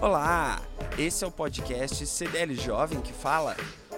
[0.00, 0.62] Olá,
[0.96, 3.56] esse é o podcast CDL Jovem que fala,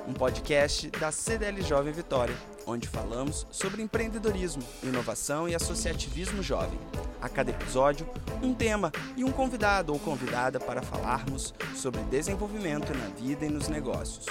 [0.08, 2.34] um podcast da CDL Jovem Vitória,
[2.66, 6.78] onde falamos sobre empreendedorismo, inovação e associativismo jovem.
[7.20, 8.08] A cada episódio,
[8.42, 13.68] um tema e um convidado ou convidada para falarmos sobre desenvolvimento na vida e nos
[13.68, 14.24] negócios.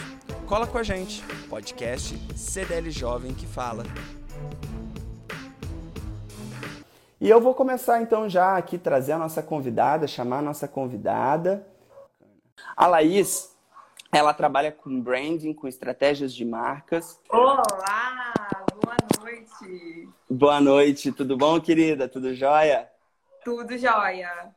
[0.48, 3.84] Cola com a gente, podcast CDL Jovem que fala.
[7.22, 11.68] E eu vou começar então já aqui trazer a nossa convidada, chamar a nossa convidada.
[12.78, 13.54] A Laís,
[14.10, 17.20] ela trabalha com branding, com estratégias de marcas.
[17.30, 17.62] Olá,
[18.82, 20.10] boa noite.
[20.30, 22.08] Boa noite, tudo bom, querida?
[22.08, 22.90] Tudo jóia?
[23.44, 24.56] Tudo jóia.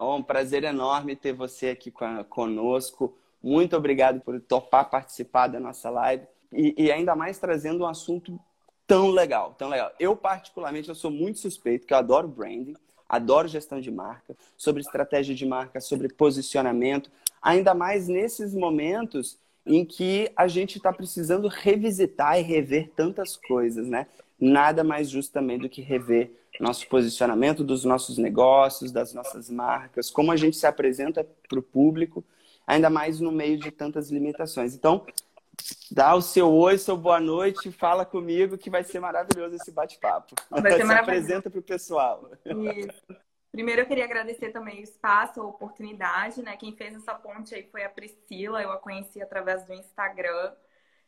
[0.00, 1.92] Um prazer enorme ter você aqui
[2.28, 3.16] conosco.
[3.40, 8.40] Muito obrigado por topar participar da nossa live e, e ainda mais trazendo um assunto
[8.86, 9.92] tão legal, tão legal.
[9.98, 12.74] Eu, particularmente, eu sou muito suspeito, que eu adoro branding,
[13.08, 19.84] adoro gestão de marca, sobre estratégia de marca, sobre posicionamento, ainda mais nesses momentos em
[19.84, 24.06] que a gente está precisando revisitar e rever tantas coisas, né?
[24.38, 30.10] Nada mais justo também do que rever nosso posicionamento dos nossos negócios, das nossas marcas,
[30.10, 32.22] como a gente se apresenta para o público,
[32.66, 34.74] ainda mais no meio de tantas limitações.
[34.74, 35.04] Então,
[35.90, 40.34] Dá o seu oi, seu boa noite, fala comigo que vai ser maravilhoso esse bate-papo.
[40.50, 42.30] Vai ser Se apresenta para o pessoal.
[42.44, 43.02] Isso.
[43.52, 46.56] Primeiro eu queria agradecer também o espaço, a oportunidade, né?
[46.56, 50.52] Quem fez essa ponte aí foi a Priscila, eu a conheci através do Instagram.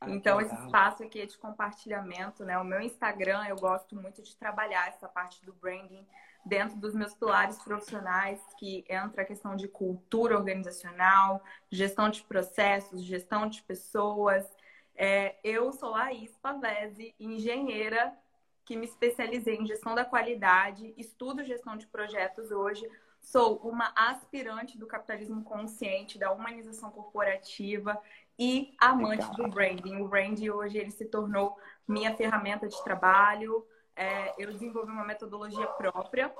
[0.00, 2.58] Ah, então, esse espaço aqui é de compartilhamento, né?
[2.58, 6.06] O meu Instagram, eu gosto muito de trabalhar essa parte do branding
[6.44, 13.02] dentro dos meus pilares profissionais, que entra a questão de cultura organizacional, gestão de processos,
[13.02, 14.46] gestão de pessoas.
[14.94, 18.16] É, eu sou Laís Pavese, engenheira
[18.64, 22.88] que me especializei em gestão da qualidade, estudo gestão de projetos hoje,
[23.20, 28.00] sou uma aspirante do capitalismo consciente, da humanização corporativa
[28.38, 29.34] e amante Legal.
[29.34, 30.00] do branding.
[30.00, 33.64] O branding hoje ele se tornou minha ferramenta de trabalho,
[33.96, 36.30] é, eu desenvolvi uma metodologia própria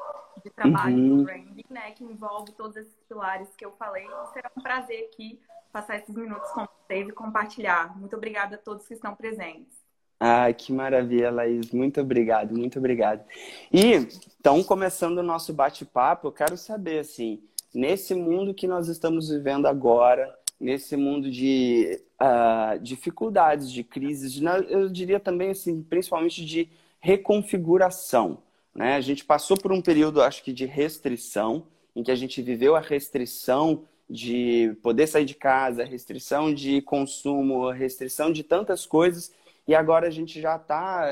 [0.44, 1.16] de trabalho uhum.
[1.16, 4.06] do branding, né, que envolve todos esses pilares que eu falei.
[4.34, 5.40] Será um prazer aqui
[5.72, 7.98] passar esses minutos com vocês e compartilhar.
[7.98, 9.74] Muito obrigada a todos que estão presentes.
[10.20, 11.70] Ah, que maravilha, Laís.
[11.72, 13.24] Muito obrigado, muito obrigado.
[13.72, 13.94] E,
[14.38, 17.42] então, começando o nosso bate-papo, eu quero saber, assim,
[17.74, 24.44] nesse mundo que nós estamos vivendo agora, nesse mundo de uh, dificuldades, de crises, de,
[24.68, 26.68] eu diria também, assim, principalmente de
[27.00, 28.38] reconfiguração.
[28.74, 28.94] Né?
[28.94, 32.74] A gente passou por um período, acho que, de restrição, em que a gente viveu
[32.74, 39.32] a restrição de poder sair de casa, restrição de consumo, restrição de tantas coisas,
[39.66, 41.08] e agora a gente já está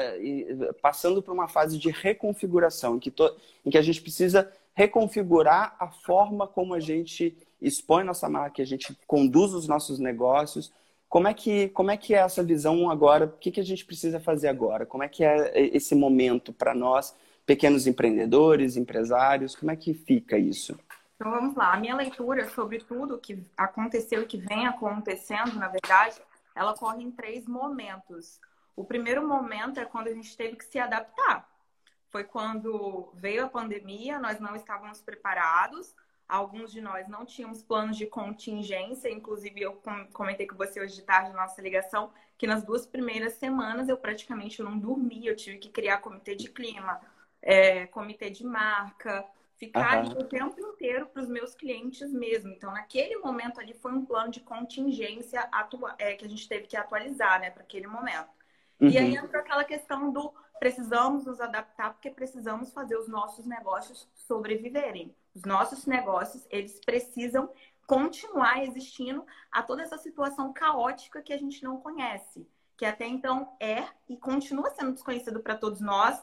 [0.80, 3.34] passando por uma fase de reconfiguração, em que, to...
[3.64, 8.66] em que a gente precisa reconfigurar a forma como a gente expõe nossa marca, a
[8.66, 10.72] gente conduz os nossos negócios,
[11.14, 13.26] como é que, como é, que é essa visão agora?
[13.26, 14.84] O que, que a gente precisa fazer agora?
[14.84, 17.14] Como é que é esse momento para nós,
[17.46, 19.54] pequenos empreendedores, empresários?
[19.54, 20.76] Como é que fica isso?
[21.14, 21.72] Então vamos lá.
[21.72, 26.20] A minha leitura sobre tudo que aconteceu e que vem acontecendo, na verdade,
[26.52, 28.40] ela ocorre em três momentos.
[28.74, 31.48] O primeiro momento é quando a gente teve que se adaptar.
[32.10, 35.94] Foi quando veio a pandemia, nós não estávamos preparados,
[36.28, 39.80] Alguns de nós não tínhamos planos de contingência, inclusive eu
[40.12, 43.96] comentei com você hoje de tarde na nossa ligação que nas duas primeiras semanas eu
[43.96, 47.00] praticamente não dormi, eu tive que criar comitê de clima,
[47.40, 49.24] é, comitê de marca,
[49.56, 50.12] ficar uhum.
[50.12, 52.50] o tempo inteiro para os meus clientes mesmo.
[52.50, 56.66] Então, naquele momento ali foi um plano de contingência atua é, que a gente teve
[56.66, 58.28] que atualizar, né, para aquele momento.
[58.80, 58.88] Uhum.
[58.88, 64.08] E aí entrou aquela questão do precisamos nos adaptar porque precisamos fazer os nossos negócios
[64.14, 65.14] sobreviverem.
[65.34, 67.50] Os nossos negócios, eles precisam
[67.86, 72.46] continuar existindo a toda essa situação caótica que a gente não conhece,
[72.76, 76.22] que até então é e continua sendo desconhecido para todos nós.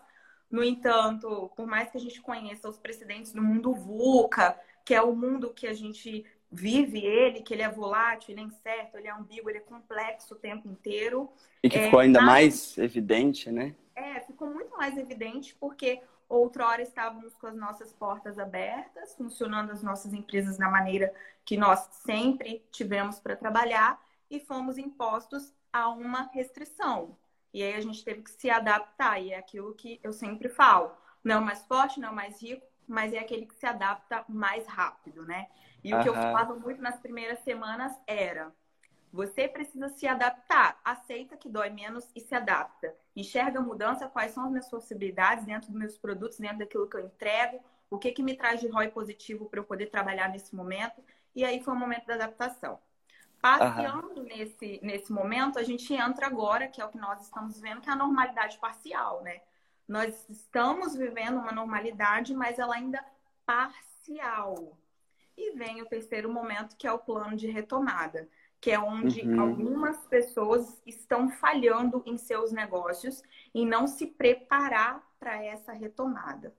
[0.50, 5.02] No entanto, por mais que a gente conheça os precedentes do mundo VUCA, que é
[5.02, 9.08] o mundo que a gente vive ele, que ele é volátil, ele é incerto, ele
[9.08, 11.30] é ambíguo, ele é complexo o tempo inteiro.
[11.64, 13.74] E que é, ficou ainda mais evidente, né?
[13.96, 16.02] É, ficou muito mais evidente porque
[16.36, 21.14] outrora estávamos com as nossas portas abertas, funcionando as nossas empresas da maneira
[21.46, 27.18] que nós sempre tivemos para trabalhar e fomos impostos a uma restrição.
[27.54, 30.96] E aí a gente teve que se adaptar, e é aquilo que eu sempre falo.
[31.24, 33.66] Não é o mais forte, não é o mais rico, mas é aquele que se
[33.66, 35.48] adapta mais rápido, né?
[35.84, 38.54] E o que eu falava muito nas primeiras semanas era:
[39.12, 42.96] você precisa se adaptar, aceita que dói menos e se adapta.
[43.16, 46.96] Enxerga a mudança, quais são as minhas possibilidades dentro dos meus produtos, dentro daquilo que
[46.98, 47.62] eu entrego,
[47.92, 51.04] O que, que me traz de ROI positivo para eu poder trabalhar nesse momento?
[51.36, 52.80] E aí foi o momento da adaptação.
[53.42, 57.82] Passeando nesse, nesse momento, a gente entra agora, que é o que nós estamos vendo,
[57.82, 59.42] que é a normalidade parcial, né?
[59.88, 63.04] Nós estamos vivendo uma normalidade, mas ela ainda
[63.46, 64.78] parcial.
[65.38, 68.30] E vem o terceiro momento, que é o plano de retomada,
[68.62, 69.42] que é onde uhum.
[69.42, 73.24] algumas pessoas estão falhando em seus negócios
[73.54, 76.54] e não se preparar para essa retomada.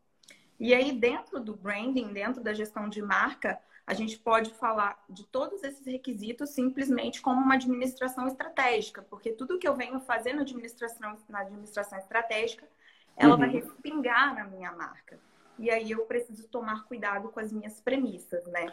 [0.58, 5.24] E aí, dentro do branding, dentro da gestão de marca, a gente pode falar de
[5.26, 10.42] todos esses requisitos simplesmente como uma administração estratégica, porque tudo que eu venho fazer na
[10.42, 12.66] administração, na administração estratégica,
[13.16, 13.40] ela uhum.
[13.40, 15.18] vai respingar na minha marca.
[15.58, 18.72] E aí eu preciso tomar cuidado com as minhas premissas, né?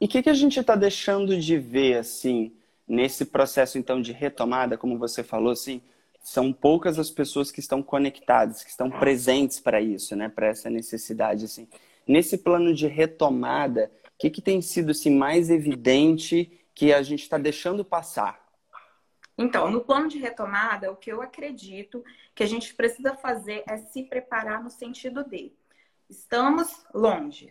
[0.00, 2.52] E o que, que a gente está deixando de ver, assim,
[2.88, 5.82] nesse processo, então, de retomada, como você falou, assim,
[6.22, 10.28] são poucas as pessoas que estão conectadas, que estão presentes para isso, né?
[10.28, 11.68] Para essa necessidade, assim.
[12.06, 17.22] Nesse plano de retomada, o que, que tem sido assim, mais evidente que a gente
[17.22, 18.46] está deixando passar?
[19.36, 22.02] Então, no plano de retomada, o que eu acredito
[22.34, 25.52] que a gente precisa fazer é se preparar no sentido de
[26.10, 27.50] estamos longe,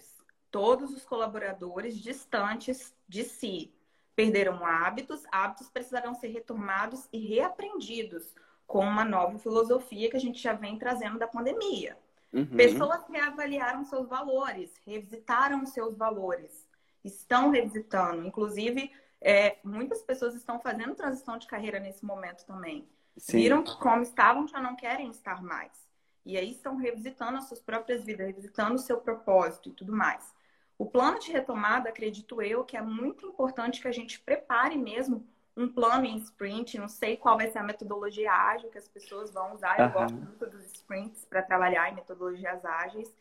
[0.51, 3.71] todos os colaboradores distantes de si
[4.17, 8.33] perderam hábitos, hábitos precisarão ser retomados e reaprendidos
[8.65, 11.95] com uma nova filosofia que a gente já vem trazendo da pandemia.
[12.33, 12.47] Uhum.
[12.47, 16.67] Pessoas reavaliaram seus valores, revisitaram seus valores,
[17.03, 18.25] estão revisitando.
[18.25, 18.91] Inclusive,
[19.21, 22.89] é, muitas pessoas estão fazendo transição de carreira nesse momento também.
[23.17, 23.37] Sim.
[23.37, 25.87] Viram como estavam, já não querem estar mais.
[26.25, 30.35] E aí estão revisitando as suas próprias vidas, revisitando o seu propósito e tudo mais.
[30.77, 35.25] O plano de retomada, acredito eu, que é muito importante que a gente prepare mesmo
[35.55, 39.31] um plano em sprint, não sei qual vai ser a metodologia ágil que as pessoas
[39.31, 39.79] vão usar.
[39.79, 39.91] Eu uhum.
[39.91, 43.11] gosto muito dos sprints para trabalhar em metodologias ágeis.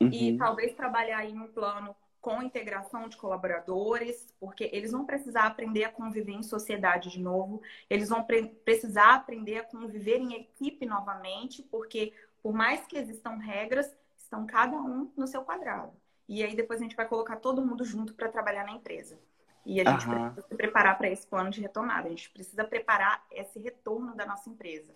[0.00, 0.08] Uhum.
[0.10, 5.84] E talvez trabalhar em um plano com integração de colaboradores, porque eles vão precisar aprender
[5.84, 7.60] a conviver em sociedade de novo,
[7.90, 13.36] eles vão pre precisar aprender a conviver em equipe novamente, porque por mais que existam
[13.36, 15.92] regras, estão cada um no seu quadrado.
[16.32, 19.18] E aí depois a gente vai colocar todo mundo junto para trabalhar na empresa.
[19.66, 22.06] E a gente precisa se preparar para esse plano de retomada.
[22.06, 24.94] A gente precisa preparar esse retorno da nossa empresa.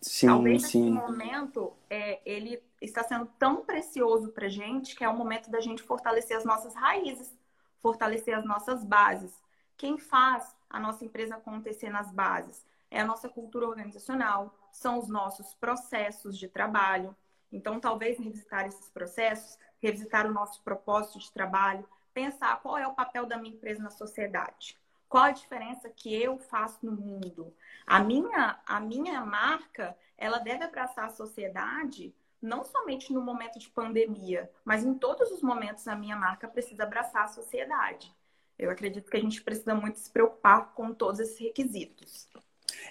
[0.00, 0.90] Sim, Talvez sim.
[0.90, 5.48] nesse momento é, ele está sendo tão precioso para a gente que é o momento
[5.48, 7.32] da gente fortalecer as nossas raízes,
[7.80, 9.40] fortalecer as nossas bases.
[9.76, 15.08] Quem faz a nossa empresa acontecer nas bases é a nossa cultura organizacional, são os
[15.08, 17.14] nossos processos de trabalho.
[17.52, 22.94] Então, talvez revisitar esses processos, revisitar o nosso propósito de trabalho, pensar qual é o
[22.94, 24.76] papel da minha empresa na sociedade.
[25.08, 27.54] Qual a diferença que eu faço no mundo?
[27.86, 33.68] A minha, a minha marca, ela deve abraçar a sociedade não somente no momento de
[33.68, 38.14] pandemia, mas em todos os momentos a minha marca precisa abraçar a sociedade.
[38.58, 42.28] Eu acredito que a gente precisa muito se preocupar com todos esses requisitos.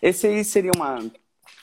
[0.02, 1.00] Esse aí seria uma,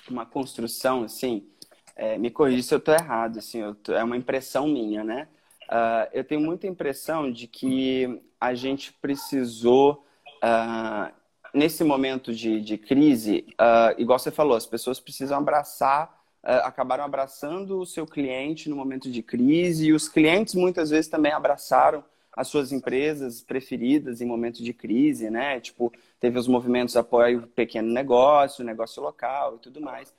[0.08, 1.48] uma construção, assim,
[1.96, 5.28] é, me corrija se eu estou errado, assim, tô, é uma impressão minha, né?
[5.64, 10.04] Uh, eu tenho muita impressão de que a gente precisou,
[10.42, 11.12] uh,
[11.54, 16.22] nesse momento de, de crise, uh, igual você falou, as pessoas precisam abraçar,
[16.62, 21.32] acabaram abraçando o seu cliente no momento de crise, e os clientes muitas vezes também
[21.32, 22.04] abraçaram
[22.36, 25.58] as suas empresas preferidas em momentos de crise, né?
[25.58, 30.12] Tipo, teve os movimentos apoio pequeno negócio, negócio local e tudo mais.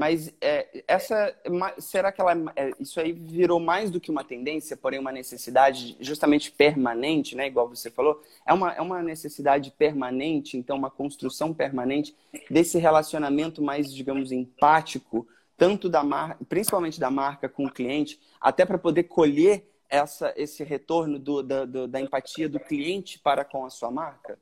[0.00, 1.36] Mas é, essa,
[1.76, 5.94] será que ela, é, isso aí virou mais do que uma tendência, porém uma necessidade
[6.00, 7.46] justamente permanente, né?
[7.46, 12.16] Igual você falou, é uma, é uma necessidade permanente, então uma construção permanente
[12.50, 18.64] desse relacionamento mais, digamos, empático, tanto da marca, principalmente da marca com o cliente, até
[18.64, 23.66] para poder colher essa, esse retorno do, da, do, da empatia do cliente para com
[23.66, 24.38] a sua marca?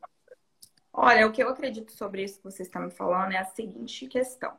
[0.93, 4.07] Olha, o que eu acredito sobre isso que você está me falando é a seguinte
[4.07, 4.57] questão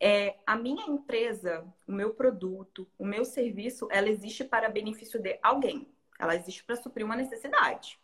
[0.00, 5.38] é, a minha empresa, o meu produto, o meu serviço, ela existe para benefício de
[5.42, 5.88] alguém.
[6.18, 7.98] Ela existe para suprir uma necessidade.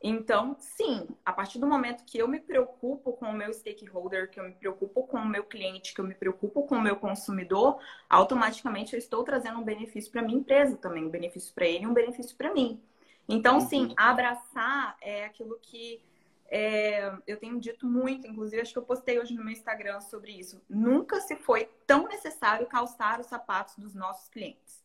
[0.00, 4.38] Então, sim, a partir do momento que eu me preocupo com o meu stakeholder, que
[4.38, 7.80] eu me preocupo com o meu cliente, que eu me preocupo com o meu consumidor,
[8.08, 11.86] automaticamente eu estou trazendo um benefício para minha empresa também, um benefício para ele e
[11.86, 12.80] um benefício para mim.
[13.28, 13.94] Então, sim, uhum.
[13.96, 16.00] abraçar é aquilo que
[16.50, 20.32] é, eu tenho dito muito, inclusive acho que eu postei hoje no meu Instagram sobre
[20.32, 20.62] isso.
[20.68, 24.82] Nunca se foi tão necessário calçar os sapatos dos nossos clientes.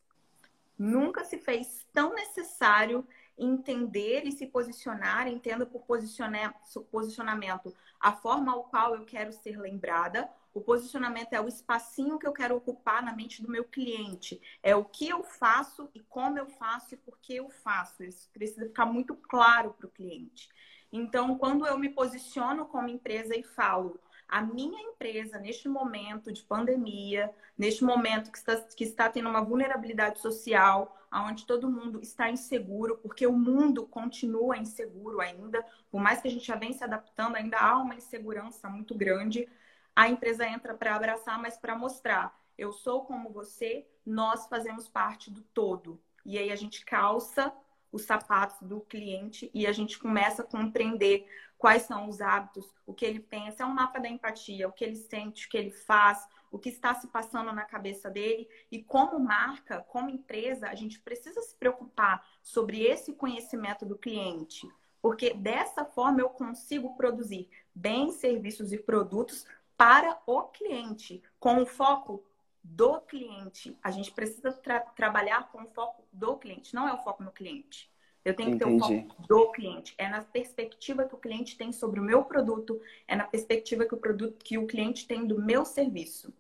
[0.78, 8.66] Nunca se fez tão necessário entender e se posicionar, entenda por posicionamento a forma ao
[8.66, 10.30] qual eu quero ser lembrada.
[10.54, 14.40] O posicionamento é o espacinho que eu quero ocupar na mente do meu cliente.
[14.62, 18.04] É o que eu faço e como eu faço e por que eu faço.
[18.04, 20.50] Isso precisa ficar muito claro para o cliente.
[20.96, 26.44] Então, quando eu me posiciono como empresa e falo, a minha empresa, neste momento de
[26.44, 32.30] pandemia, neste momento que está, que está tendo uma vulnerabilidade social, onde todo mundo está
[32.30, 36.84] inseguro, porque o mundo continua inseguro ainda, por mais que a gente já venha se
[36.84, 39.50] adaptando, ainda há uma insegurança muito grande.
[39.96, 45.32] A empresa entra para abraçar, mas para mostrar: eu sou como você, nós fazemos parte
[45.32, 46.00] do todo.
[46.24, 47.52] E aí a gente calça
[47.94, 52.94] os sapatos do cliente e a gente começa a compreender quais são os hábitos, o
[52.94, 55.70] que ele pensa, é um mapa da empatia, o que ele sente, o que ele
[55.70, 58.50] faz, o que está se passando na cabeça dele.
[58.70, 64.68] E como marca, como empresa, a gente precisa se preocupar sobre esse conhecimento do cliente,
[65.02, 69.46] porque dessa forma eu consigo produzir bens, serviços e produtos
[69.78, 72.24] para o cliente, com o foco
[72.64, 73.78] do cliente.
[73.84, 77.32] A gente precisa tra trabalhar com o foco do cliente, não é o foco no
[77.32, 77.92] cliente.
[78.24, 78.88] Eu tenho que Entendi.
[78.88, 79.94] ter o foco do cliente.
[79.98, 83.94] É na perspectiva que o cliente tem sobre o meu produto, é na perspectiva que
[83.94, 86.34] o produto que o cliente tem do meu serviço.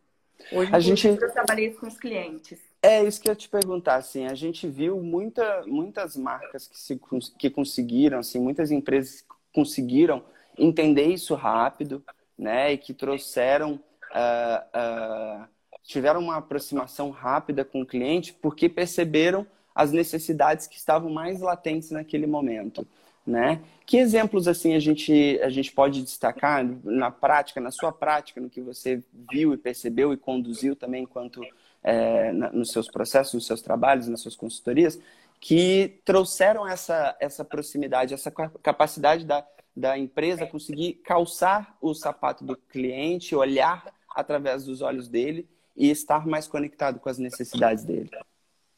[0.51, 1.07] Hoje a gente...
[1.07, 2.59] eu trabalhei com os clientes.
[2.81, 6.99] É isso que eu te perguntar, assim, a gente viu muita, muitas marcas que, se,
[7.37, 10.23] que conseguiram, assim, muitas empresas conseguiram
[10.57, 12.03] entender isso rápido,
[12.37, 13.75] né, e que trouxeram,
[14.11, 15.47] uh, uh,
[15.83, 21.91] tiveram uma aproximação rápida com o cliente, porque perceberam as necessidades que estavam mais latentes
[21.91, 22.87] naquele momento,
[23.25, 23.61] né?
[23.85, 28.49] Que exemplos assim a gente a gente pode destacar na prática, na sua prática, no
[28.49, 31.41] que você viu e percebeu e conduziu também enquanto
[31.83, 34.99] é, na, nos seus processos, nos seus trabalhos, nas suas consultorias,
[35.39, 42.55] que trouxeram essa essa proximidade, essa capacidade da da empresa conseguir calçar o sapato do
[42.55, 48.09] cliente, olhar através dos olhos dele e estar mais conectado com as necessidades dele.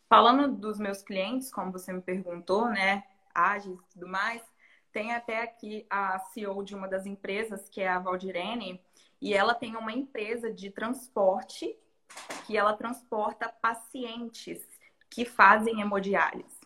[0.07, 4.41] Falando dos meus clientes, como você me perguntou, né, ágeis e tudo mais,
[4.91, 8.81] tem até aqui a CEO de uma das empresas, que é a Valdirene,
[9.21, 11.75] e ela tem uma empresa de transporte
[12.45, 14.61] que ela transporta pacientes
[15.09, 16.59] que fazem hemodiálise.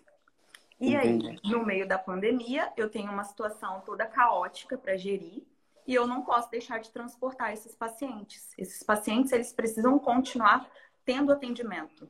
[0.80, 1.28] E Entendi.
[1.28, 5.44] aí, no meio da pandemia, eu tenho uma situação toda caótica para gerir
[5.90, 8.54] e eu não posso deixar de transportar esses pacientes.
[8.56, 10.70] Esses pacientes, eles precisam continuar
[11.04, 12.08] tendo atendimento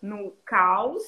[0.00, 1.02] no caos,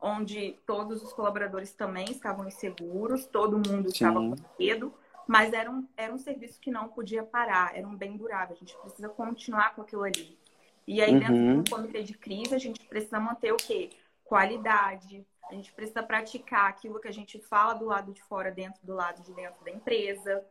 [0.00, 4.06] onde todos os colaboradores também estavam inseguros, todo mundo Sim.
[4.06, 4.94] estava com medo,
[5.28, 8.58] mas era um, era um serviço que não podia parar, era um bem durável, a
[8.58, 10.38] gente precisa continuar com aquilo ali.
[10.86, 11.18] E aí, uhum.
[11.18, 13.90] dentro do comitê de crise, a gente precisa manter o quê?
[14.24, 18.80] Qualidade, a gente precisa praticar aquilo que a gente fala do lado de fora, dentro
[18.82, 20.42] do lado de dentro da empresa.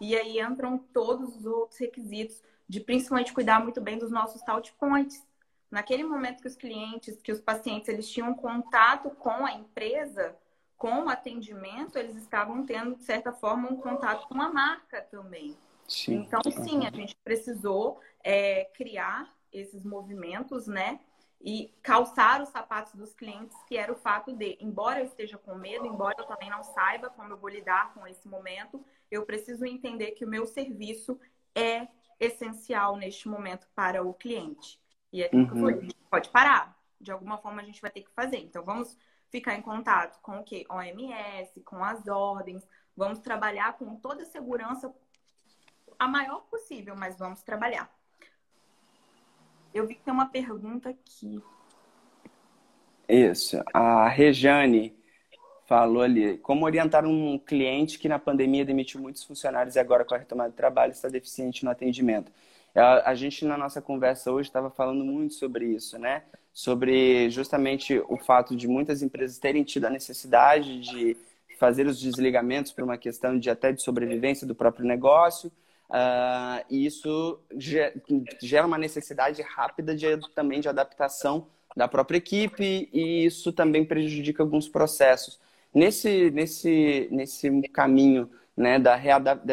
[0.00, 4.72] E aí entram todos os outros requisitos de principalmente cuidar muito bem dos nossos touch
[4.78, 5.26] points,
[5.70, 10.34] Naquele momento que os clientes, que os pacientes, eles tinham contato com a empresa,
[10.78, 15.56] com o atendimento, eles estavam tendo, de certa forma, um contato com a marca também.
[15.86, 16.26] Sim.
[16.26, 21.00] Então, sim, a gente precisou é, criar esses movimentos, né?
[21.40, 25.54] E calçar os sapatos dos clientes, que era o fato de, embora eu esteja com
[25.54, 29.64] medo, embora eu também não saiba como eu vou lidar com esse momento, eu preciso
[29.64, 31.18] entender que o meu serviço
[31.54, 34.80] é essencial neste momento para o cliente.
[35.12, 35.68] E é uhum.
[35.68, 36.76] a gente pode parar.
[37.00, 38.38] De alguma forma a gente vai ter que fazer.
[38.38, 38.98] Então vamos
[39.30, 40.66] ficar em contato com o quê?
[40.68, 42.66] OMS, com as ordens,
[42.96, 44.92] vamos trabalhar com toda a segurança
[45.98, 47.92] a maior possível, mas vamos trabalhar.
[49.78, 51.40] Eu vi que tem uma pergunta aqui.
[53.08, 53.62] Isso.
[53.72, 54.92] A Rejane
[55.66, 56.36] falou ali.
[56.38, 60.50] Como orientar um cliente que na pandemia demitiu muitos funcionários e agora com a retomada
[60.50, 62.32] de trabalho está deficiente no atendimento?
[62.74, 66.24] A, a gente, na nossa conversa hoje, estava falando muito sobre isso, né?
[66.52, 71.16] Sobre justamente o fato de muitas empresas terem tido a necessidade de
[71.56, 75.52] fazer os desligamentos por uma questão de até de sobrevivência do próprio negócio.
[75.88, 77.40] Uh, e isso
[78.40, 84.42] gera uma necessidade rápida de, também de adaptação da própria equipe e isso também prejudica
[84.42, 85.40] alguns processos.
[85.72, 88.96] Nesse, nesse, nesse caminho né, da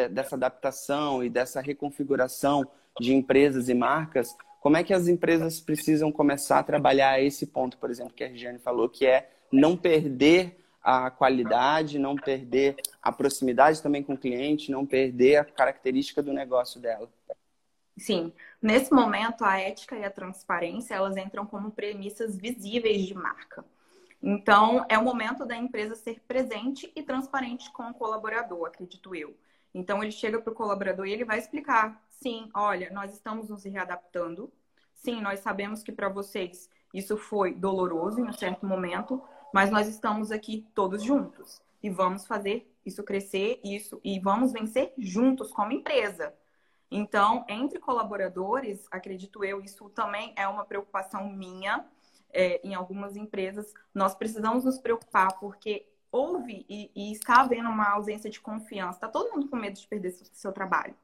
[0.08, 2.66] dessa adaptação e dessa reconfiguração
[3.00, 7.78] de empresas e marcas, como é que as empresas precisam começar a trabalhar esse ponto,
[7.78, 13.10] por exemplo, que a Regiane falou, que é não perder a qualidade, não perder a
[13.10, 17.10] proximidade também com o cliente, não perder a característica do negócio dela.
[17.98, 23.64] Sim, nesse momento a ética e a transparência elas entram como premissas visíveis de marca.
[24.22, 29.36] Então, é o momento da empresa ser presente e transparente com o colaborador, acredito eu.
[29.74, 33.64] Então, ele chega para o colaborador e ele vai explicar: sim, olha, nós estamos nos
[33.64, 34.52] readaptando.
[34.94, 39.20] Sim, nós sabemos que para vocês isso foi doloroso em um certo momento,
[39.52, 44.92] mas nós estamos aqui todos juntos e vamos fazer isso crescer isso e vamos vencer
[44.96, 46.32] juntos como empresa.
[46.90, 51.84] Então, entre colaboradores, acredito eu, isso também é uma preocupação minha
[52.32, 53.72] é, em algumas empresas.
[53.92, 58.98] Nós precisamos nos preocupar porque houve e, e está havendo uma ausência de confiança.
[58.98, 60.94] Está todo mundo com medo de perder seu, seu trabalho.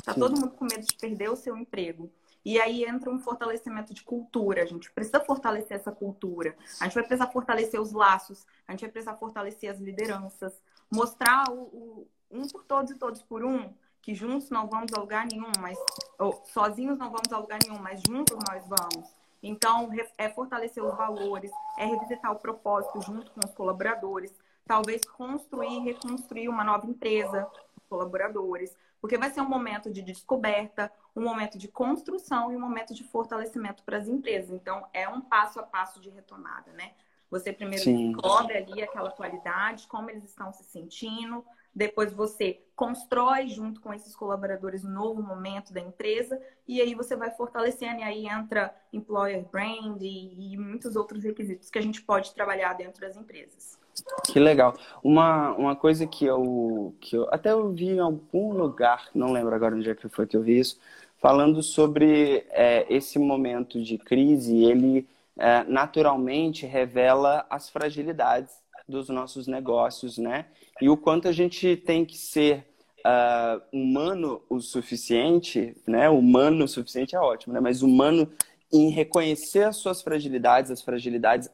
[0.00, 2.10] Está todo mundo com medo de perder o seu emprego.
[2.44, 4.62] E aí entra um fortalecimento de cultura.
[4.62, 6.56] A gente precisa fortalecer essa cultura.
[6.80, 8.46] A gente vai precisar fortalecer os laços.
[8.66, 10.52] A gente vai precisar fortalecer as lideranças.
[10.90, 15.00] Mostrar o, o um por todos e todos por um que juntos não vamos a
[15.00, 15.78] lugar nenhum, mas
[16.18, 19.08] ou, sozinhos não vamos a lugar nenhum, mas juntos nós vamos.
[19.42, 24.34] Então, é fortalecer os valores, é revisitar o propósito junto com os colaboradores,
[24.66, 27.46] talvez construir e reconstruir uma nova empresa
[27.88, 32.94] colaboradores, porque vai ser um momento de descoberta, um momento de construção e um momento
[32.94, 34.50] de fortalecimento para as empresas.
[34.50, 36.92] Então, é um passo a passo de retomada, né?
[37.30, 38.12] Você primeiro Sim.
[38.12, 44.16] descobre ali aquela qualidade, como eles estão se sentindo, depois você constrói junto com esses
[44.16, 49.44] colaboradores um novo momento da empresa e aí você vai fortalecendo e aí entra employer
[49.48, 53.78] brand e, e muitos outros requisitos que a gente pode trabalhar dentro das empresas.
[54.24, 54.74] Que legal.
[55.02, 59.54] Uma, uma coisa que eu, que eu até eu vi em algum lugar, não lembro
[59.54, 60.78] agora onde é que foi que eu vi isso,
[61.18, 65.06] falando sobre é, esse momento de crise, ele
[65.38, 68.54] é, naturalmente revela as fragilidades
[68.88, 70.46] dos nossos negócios, né?
[70.80, 72.66] E o quanto a gente tem que ser
[73.00, 76.08] uh, humano o suficiente, né?
[76.10, 77.60] Humano o suficiente é ótimo, né?
[77.60, 78.30] Mas humano
[78.72, 81.48] em reconhecer as suas fragilidades, as fragilidades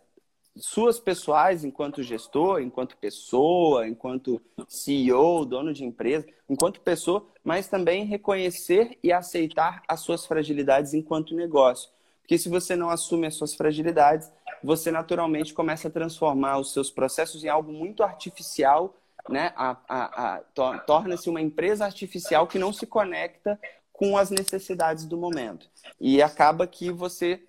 [0.57, 8.05] suas pessoais enquanto gestor, enquanto pessoa, enquanto CEO, dono de empresa, enquanto pessoa, mas também
[8.05, 11.91] reconhecer e aceitar as suas fragilidades enquanto negócio.
[12.21, 14.33] Porque se você não assume as suas fragilidades,
[14.63, 18.97] você naturalmente começa a transformar os seus processos em algo muito artificial,
[19.29, 19.53] né?
[19.57, 20.39] A, a, a,
[20.87, 23.61] Torna-se uma empresa artificial que não se conecta
[23.93, 25.69] com as necessidades do momento.
[26.01, 27.43] E acaba que você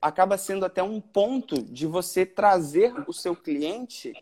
[0.00, 4.12] acaba sendo até um ponto de você trazer o seu cliente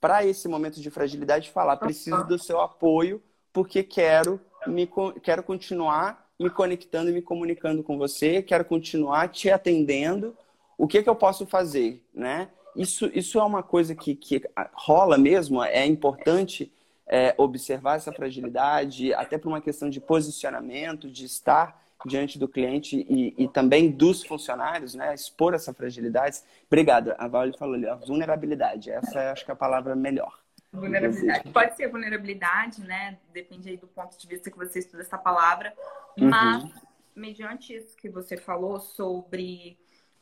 [0.00, 4.88] para esse momento de fragilidade e falar: preciso do seu apoio porque quero me
[5.22, 10.36] quero continuar me conectando e me comunicando com você, quero continuar te atendendo.
[10.76, 12.48] O que, que eu posso fazer, né?
[12.74, 16.72] Isso, isso é uma coisa que, que rola mesmo, é importante
[17.06, 23.06] é, observar essa fragilidade, até por uma questão de posicionamento, de estar diante do cliente
[23.08, 25.14] e, e também dos funcionários, né?
[25.14, 26.38] Expor essa fragilidade.
[26.66, 27.14] Obrigada.
[27.18, 28.90] A Vale falou ali, a vulnerabilidade.
[28.90, 30.42] Essa é, acho que é a palavra melhor.
[30.72, 31.50] Vulnerabilidade.
[31.50, 33.18] Pode ser vulnerabilidade, né?
[33.32, 35.74] Depende aí do ponto de vista que você estuda essa palavra.
[36.18, 36.72] Mas, uhum.
[37.14, 39.78] mediante isso que você falou sobre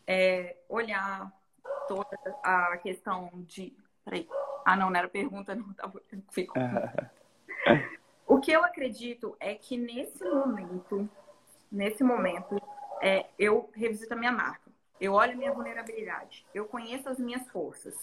[0.06, 1.32] é, olhar
[1.86, 3.76] toda a questão de.
[4.04, 4.28] Peraí.
[4.64, 5.72] Ah, não, não era pergunta, não.
[5.74, 6.02] Tava...
[6.30, 6.54] Fico.
[8.26, 11.08] o que eu acredito é que nesse momento,
[11.70, 12.60] nesse momento,
[13.00, 14.70] é, eu revisito a minha marca.
[15.00, 16.46] Eu olho minha vulnerabilidade.
[16.54, 17.94] Eu conheço as minhas forças.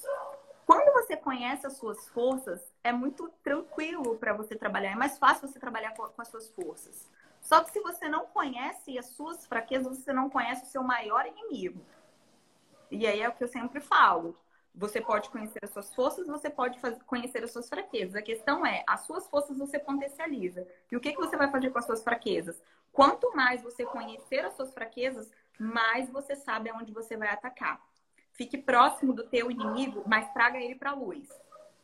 [0.65, 4.91] Quando você conhece as suas forças, é muito tranquilo para você trabalhar.
[4.91, 7.07] É mais fácil você trabalhar com, com as suas forças.
[7.39, 11.25] Só que se você não conhece as suas fraquezas, você não conhece o seu maior
[11.25, 11.79] inimigo.
[12.89, 14.35] E aí é o que eu sempre falo.
[14.73, 18.15] Você pode conhecer as suas forças, você pode fazer, conhecer as suas fraquezas.
[18.15, 20.67] A questão é, as suas forças você potencializa.
[20.91, 22.61] E o que, que você vai fazer com as suas fraquezas?
[22.91, 27.81] Quanto mais você conhecer as suas fraquezas, mais você sabe aonde você vai atacar.
[28.33, 31.27] Fique próximo do teu inimigo, mas traga ele para a luz.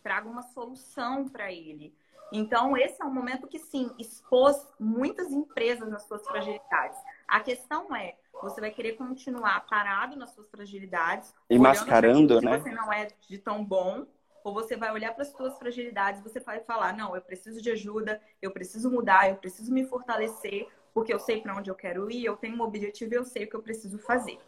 [0.03, 1.95] Traga uma solução para ele.
[2.31, 6.97] Então, esse é um momento que, sim, expôs muitas empresas nas suas fragilidades.
[7.27, 11.33] A questão é, você vai querer continuar parado nas suas fragilidades.
[11.49, 12.59] E mascarando, né?
[12.59, 14.05] Você não é de tão bom.
[14.43, 17.71] Ou você vai olhar para as suas fragilidades você vai falar, não, eu preciso de
[17.71, 22.09] ajuda, eu preciso mudar, eu preciso me fortalecer, porque eu sei para onde eu quero
[22.11, 24.39] ir, eu tenho um objetivo e eu sei o que eu preciso fazer.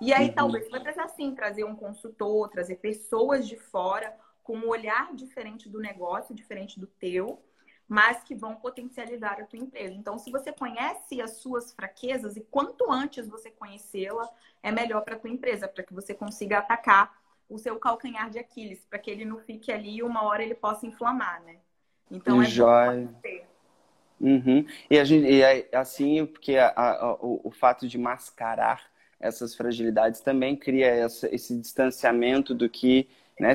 [0.00, 0.34] E aí, uhum.
[0.34, 5.68] talvez, vai precisar sim trazer um consultor, trazer pessoas de fora com um olhar diferente
[5.68, 7.40] do negócio, diferente do teu,
[7.88, 9.94] mas que vão potencializar a tua empresa.
[9.94, 14.28] Então, se você conhece as suas fraquezas e quanto antes você conhecê-la,
[14.62, 17.16] é melhor para a tua empresa, para que você consiga atacar
[17.48, 20.54] o seu calcanhar de Aquiles, para que ele não fique ali e uma hora ele
[20.54, 21.58] possa inflamar, né?
[22.10, 23.14] Então, é Joia.
[24.24, 24.64] Uhum.
[24.88, 28.82] E, a gente, e assim, porque a, a, o, o fato de mascarar
[29.20, 33.06] essas fragilidades também cria essa, esse distanciamento do que,
[33.38, 33.52] né,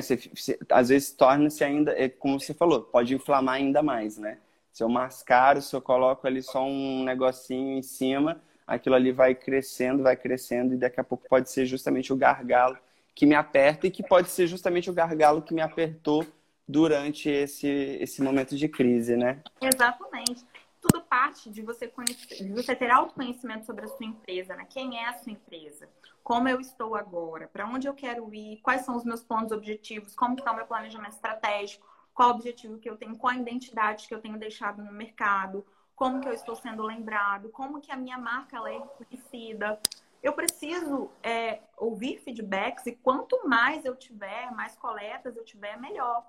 [0.70, 4.38] às vezes torna-se ainda, é, como você falou, pode inflamar ainda mais, né?
[4.72, 9.34] Se eu mascaro, se eu coloco ali só um negocinho em cima, aquilo ali vai
[9.34, 12.78] crescendo, vai crescendo, e daqui a pouco pode ser justamente o gargalo
[13.12, 16.24] que me aperta e que pode ser justamente o gargalo que me apertou
[16.66, 17.66] durante esse,
[18.00, 19.40] esse momento de crise, né?
[19.60, 20.44] Exatamente.
[20.80, 24.66] Tudo parte de você conhecer, de você ter autoconhecimento sobre a sua empresa, né?
[24.68, 25.88] Quem é a sua empresa?
[26.22, 27.48] Como eu estou agora?
[27.48, 28.60] Para onde eu quero ir?
[28.62, 30.14] Quais são os meus planos objetivos?
[30.14, 31.86] Como está o meu planejamento estratégico?
[32.14, 33.16] Qual o objetivo que eu tenho?
[33.16, 35.66] Qual a identidade que eu tenho deixado no mercado?
[35.94, 37.50] Como que eu estou sendo lembrado?
[37.50, 39.78] Como que a minha marca é reconhecida?
[40.22, 46.24] eu preciso é, ouvir feedbacks e quanto mais eu tiver, mais coletas eu tiver, melhor.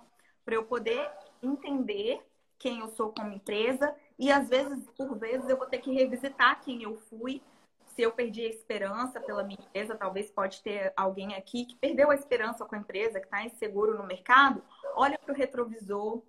[0.45, 1.09] Para eu poder
[1.43, 2.25] entender
[2.57, 6.61] quem eu sou como empresa e às vezes, por vezes, eu vou ter que revisitar
[6.61, 7.41] quem eu fui.
[7.87, 12.11] Se eu perdi a esperança pela minha empresa, talvez pode ter alguém aqui que perdeu
[12.11, 14.63] a esperança com a empresa, que está inseguro no mercado.
[14.95, 16.21] Olha para o retrovisor,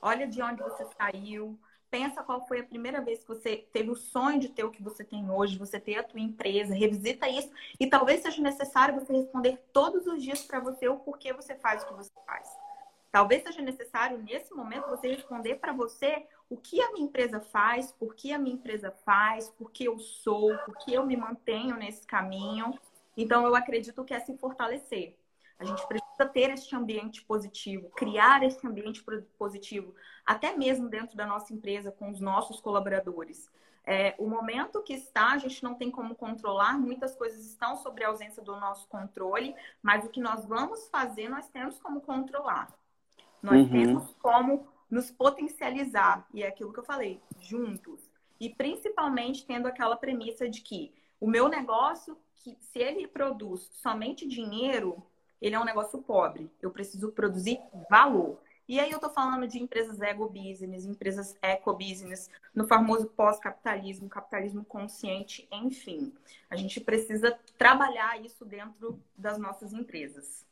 [0.00, 3.96] olha de onde você saiu, pensa qual foi a primeira vez que você teve o
[3.96, 7.50] sonho de ter o que você tem hoje, você ter a tua empresa, revisita isso
[7.78, 11.82] e talvez seja necessário você responder todos os dias para você o porquê você faz
[11.82, 12.48] o que você faz.
[13.12, 17.90] Talvez seja necessário nesse momento você responder para você o que a minha empresa faz,
[17.92, 21.76] por que a minha empresa faz, por que eu sou, por que eu me mantenho
[21.76, 22.78] nesse caminho.
[23.16, 25.16] Então eu acredito que é se fortalecer.
[25.58, 29.02] A gente precisa ter este ambiente positivo, criar este ambiente
[29.38, 33.50] positivo, até mesmo dentro da nossa empresa, com os nossos colaboradores.
[33.88, 38.04] É, o momento que está, a gente não tem como controlar, muitas coisas estão sobre
[38.04, 42.68] a ausência do nosso controle, mas o que nós vamos fazer, nós temos como controlar.
[43.40, 43.70] Nós uhum.
[43.70, 48.00] temos como nos potencializar, e é aquilo que eu falei, juntos.
[48.38, 54.26] E principalmente tendo aquela premissa de que o meu negócio, que se ele produz somente
[54.28, 55.02] dinheiro,
[55.40, 56.50] ele é um negócio pobre.
[56.60, 58.38] Eu preciso produzir valor.
[58.68, 65.46] E aí eu estou falando de empresas ego-business, empresas eco-business, no famoso pós-capitalismo, capitalismo consciente,
[65.52, 66.12] enfim.
[66.50, 70.44] A gente precisa trabalhar isso dentro das nossas empresas.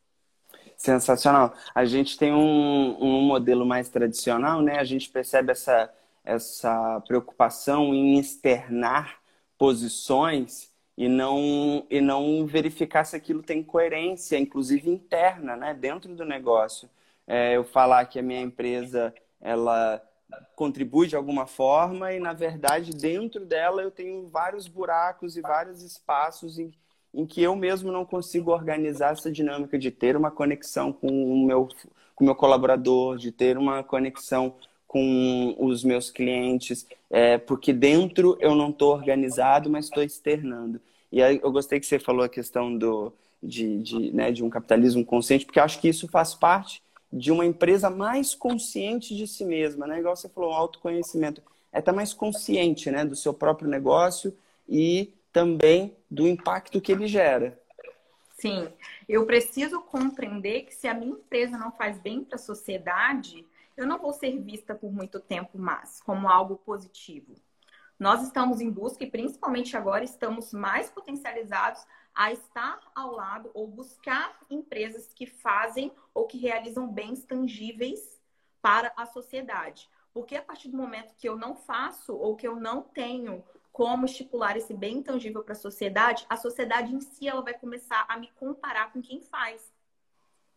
[0.77, 1.55] Sensacional.
[1.75, 4.79] A gente tem um, um modelo mais tradicional, né?
[4.79, 5.93] A gente percebe essa,
[6.25, 9.19] essa preocupação em externar
[9.57, 16.25] posições e não, e não verificar se aquilo tem coerência, inclusive interna, né, dentro do
[16.25, 16.89] negócio.
[17.27, 20.03] É, eu falar que a minha empresa ela
[20.55, 25.83] contribui de alguma forma e, na verdade, dentro dela eu tenho vários buracos e vários
[25.83, 26.73] espaços em,
[27.15, 31.47] em que eu mesmo não consigo organizar essa dinâmica de ter uma conexão com o
[31.47, 31.69] meu,
[32.15, 34.55] com o meu colaborador, de ter uma conexão
[34.87, 40.81] com os meus clientes, é, porque dentro eu não estou organizado, mas estou externando.
[41.11, 44.51] E aí eu gostei que você falou a questão do, de, de, né, de um
[44.51, 49.45] capitalismo consciente, porque acho que isso faz parte de uma empresa mais consciente de si
[49.45, 50.01] mesma, né?
[50.01, 51.41] Igual você falou, autoconhecimento.
[51.73, 54.33] É estar mais consciente né, do seu próprio negócio
[54.69, 57.61] e também do impacto que ele gera.
[58.39, 58.73] Sim,
[59.09, 63.45] eu preciso compreender que se a minha empresa não faz bem para a sociedade,
[63.77, 67.35] eu não vou ser vista por muito tempo mais como algo positivo.
[67.99, 73.67] Nós estamos em busca e principalmente agora estamos mais potencializados a estar ao lado ou
[73.67, 78.21] buscar empresas que fazem ou que realizam bens tangíveis
[78.63, 79.89] para a sociedade.
[80.13, 83.43] Porque a partir do momento que eu não faço ou que eu não tenho
[83.75, 88.07] como estipular esse bem tangível para a sociedade, a sociedade em si ela vai começar
[88.09, 89.69] a me comparar com quem faz.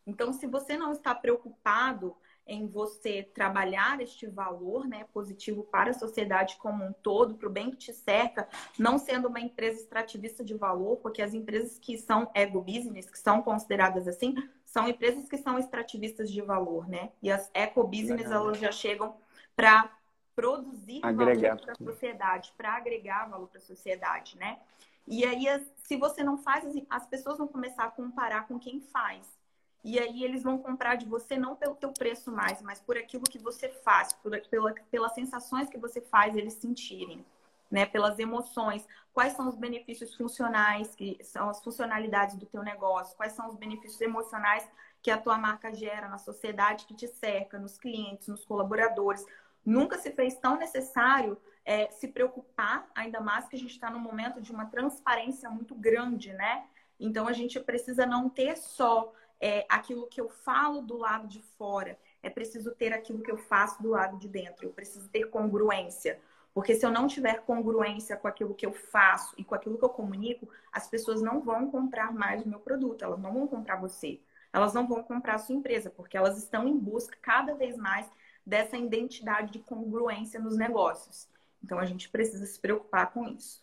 [0.06, 5.96] Então, se você não está preocupado em você trabalhar este valor né, positivo para a
[5.96, 10.46] sociedade como um todo, para o bem que te cerca, não sendo uma empresa extrativista
[10.46, 15.28] de valor, porque as empresas que são ego business, que são consideradas assim, são empresas
[15.28, 17.12] que são extrativistas de valor, né?
[17.20, 19.18] E as eco business, elas já chegam
[19.56, 19.92] para
[20.38, 21.56] produzir agregar.
[21.56, 24.60] valor para a sociedade, para agregar valor para a sociedade, né?
[25.08, 25.46] E aí,
[25.78, 29.36] se você não faz, as pessoas vão começar a comparar com quem faz.
[29.84, 33.24] E aí eles vão comprar de você não pelo teu preço mais, mas por aquilo
[33.24, 37.26] que você faz, por, pela, pelas sensações que você faz eles sentirem,
[37.72, 37.88] né?
[37.88, 38.86] Pelas emoções.
[39.12, 43.18] Quais são os benefícios funcionais, que são as funcionalidades do teu negócio?
[43.18, 44.68] Quais são os benefícios emocionais
[45.02, 49.26] que a tua marca gera na sociedade que te cerca, nos clientes, nos colaboradores?
[49.68, 54.00] Nunca se fez tão necessário é, se preocupar, ainda mais que a gente está num
[54.00, 56.64] momento de uma transparência muito grande, né?
[56.98, 61.42] Então a gente precisa não ter só é, aquilo que eu falo do lado de
[61.58, 65.26] fora, é preciso ter aquilo que eu faço do lado de dentro, eu preciso ter
[65.26, 66.18] congruência.
[66.54, 69.84] Porque se eu não tiver congruência com aquilo que eu faço e com aquilo que
[69.84, 73.76] eu comunico, as pessoas não vão comprar mais o meu produto, elas não vão comprar
[73.76, 74.22] você.
[74.54, 78.10] Elas não vão comprar a sua empresa, porque elas estão em busca cada vez mais
[78.48, 81.28] dessa identidade de congruência nos negócios.
[81.62, 83.62] Então a gente precisa se preocupar com isso.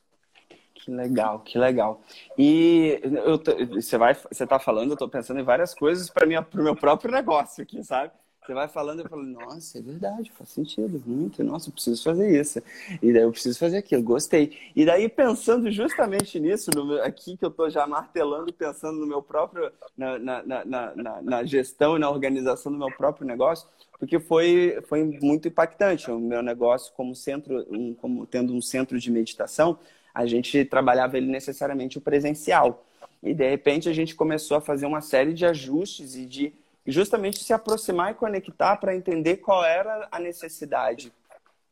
[0.75, 2.03] Que legal, que legal.
[2.37, 3.41] E eu,
[3.73, 7.11] você vai, você está falando, eu estou pensando em várias coisas para o meu próprio
[7.11, 8.13] negócio aqui, sabe?
[8.45, 12.39] Você vai falando, eu falo, nossa, é verdade, faz sentido, muito, nossa, eu preciso fazer
[12.39, 12.63] isso.
[13.01, 14.59] E daí eu preciso fazer aquilo, gostei.
[14.77, 19.23] E daí, pensando justamente nisso, no, aqui que eu estou já martelando, pensando no meu
[19.23, 23.67] próprio, na, na, na, na gestão e na organização do meu próprio negócio,
[23.99, 26.11] porque foi, foi muito impactante.
[26.11, 29.79] O meu negócio, como centro, um, como tendo um centro de meditação,
[30.15, 32.85] a gente trabalhava ele necessariamente o presencial.
[33.23, 36.53] E de repente a gente começou a fazer uma série de ajustes e de
[36.87, 41.13] justamente se aproximar e conectar para entender qual era a necessidade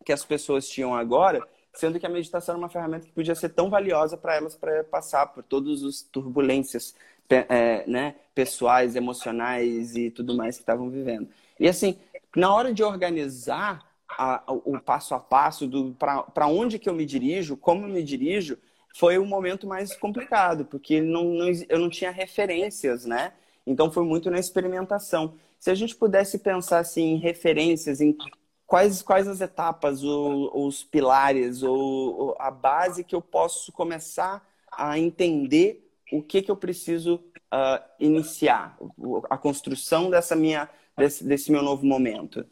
[0.05, 3.51] que as pessoas tinham agora, sendo que a meditação era uma ferramenta que podia ser
[3.51, 6.95] tão valiosa para elas para passar por todas as turbulências
[7.29, 11.29] é, né, pessoais, emocionais e tudo mais que estavam vivendo.
[11.59, 11.99] E assim,
[12.37, 17.07] na hora de organizar a, o passo a passo do para onde que eu me
[17.07, 18.59] dirijo, como eu me dirijo,
[18.95, 23.33] foi o momento mais complicado, porque não, não, eu não tinha referências, né?
[23.66, 25.35] Então foi muito na experimentação.
[25.59, 28.16] Se a gente pudesse pensar assim, em referências, em
[28.66, 34.47] quais, quais as etapas, ou, os pilares, ou, ou, a base que eu posso começar
[34.71, 37.14] a entender o que, que eu preciso
[37.53, 38.77] uh, iniciar,
[39.31, 42.47] a construção dessa minha, desse, desse meu novo momento.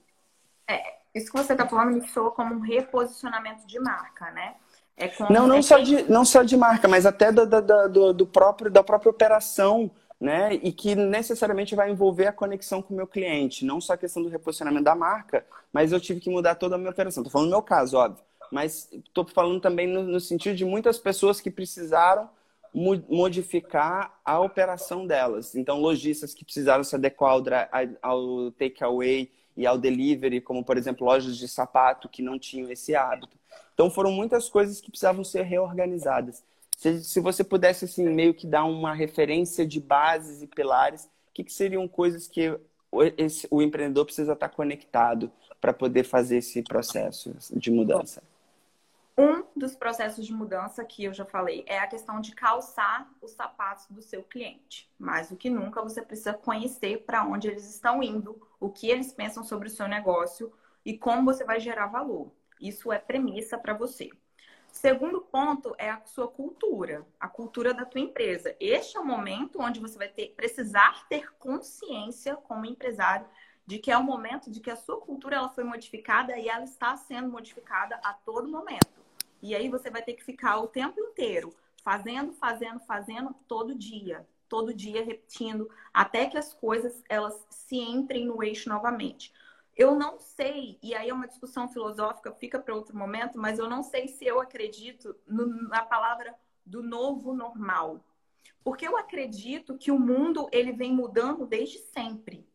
[0.68, 4.54] É, isso que você está falando me soa como um reposicionamento de marca, né?
[4.96, 7.88] É como, não, não, é só de, não só de marca, mas até do, do,
[7.88, 10.54] do, do próprio, da própria operação né?
[10.54, 14.22] E que necessariamente vai envolver a conexão com o meu cliente, não só a questão
[14.22, 17.22] do reposicionamento da marca, mas eu tive que mudar toda a minha operação.
[17.22, 18.22] Estou falando no meu caso, óbvio,
[18.52, 22.28] mas estou falando também no, no, sentido de muitas pessoas que precisaram
[22.72, 25.54] modificar a operação delas.
[25.54, 27.34] Então, lojistas que precisaram se adequar
[28.00, 32.94] ao, takeaway e ao delivery, como por exemplo lojas de sapato que não tinham esse
[32.94, 33.36] hábito.
[33.74, 36.44] Então, foram muitas coisas que precisavam ser reorganizadas.
[36.76, 41.32] Se, se você pudesse, assim, meio que dar uma referência de bases e pilares, o
[41.34, 42.56] que, que seriam coisas que
[42.90, 45.30] o, esse, o empreendedor precisa estar conectado
[45.60, 48.22] para poder fazer esse processo de mudança?
[49.22, 53.32] Um dos processos de mudança que eu já falei é a questão de calçar os
[53.32, 54.90] sapatos do seu cliente.
[54.98, 59.12] Mais do que nunca, você precisa conhecer para onde eles estão indo, o que eles
[59.12, 60.50] pensam sobre o seu negócio
[60.86, 62.32] e como você vai gerar valor.
[62.58, 64.08] Isso é premissa para você.
[64.72, 68.56] Segundo ponto é a sua cultura, a cultura da tua empresa.
[68.58, 73.26] Este é o momento onde você vai ter, precisar ter consciência como empresário
[73.66, 76.64] de que é o momento de que a sua cultura ela foi modificada e ela
[76.64, 78.99] está sendo modificada a todo momento.
[79.42, 84.26] E aí você vai ter que ficar o tempo inteiro fazendo, fazendo, fazendo todo dia,
[84.48, 89.32] todo dia repetindo até que as coisas elas se entrem no eixo novamente.
[89.76, 93.68] Eu não sei, e aí é uma discussão filosófica, fica para outro momento, mas eu
[93.68, 96.34] não sei se eu acredito no, na palavra
[96.66, 98.04] do novo normal.
[98.62, 102.46] Porque eu acredito que o mundo ele vem mudando desde sempre.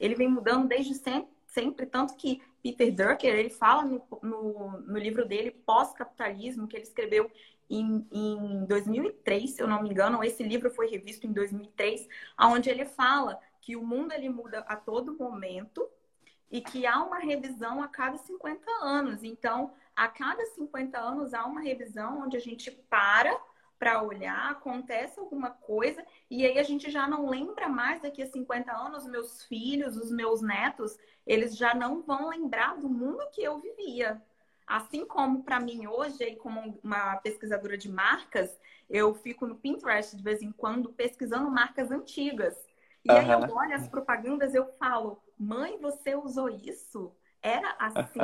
[0.00, 4.98] Ele vem mudando desde sempre, sempre tanto que Peter Drucker ele fala no, no, no
[4.98, 7.30] livro dele Pós-Capitalismo, que ele escreveu
[7.68, 10.22] em, em 2003, se eu não me engano.
[10.22, 12.06] Esse livro foi revisto em 2003,
[12.38, 15.88] onde ele fala que o mundo ele muda a todo momento
[16.50, 19.24] e que há uma revisão a cada 50 anos.
[19.24, 23.34] Então, a cada 50 anos há uma revisão onde a gente para
[23.82, 28.26] para olhar, acontece alguma coisa e aí a gente já não lembra mais daqui a
[28.28, 33.42] 50 anos, meus filhos, os meus netos, eles já não vão lembrar do mundo que
[33.42, 34.22] eu vivia.
[34.64, 38.56] Assim como para mim hoje, e como uma pesquisadora de marcas,
[38.88, 42.56] eu fico no Pinterest de vez em quando pesquisando marcas antigas.
[43.04, 43.18] E uhum.
[43.18, 47.12] aí eu olho as propagandas e eu falo, mãe, você usou isso?
[47.42, 48.20] Era assim?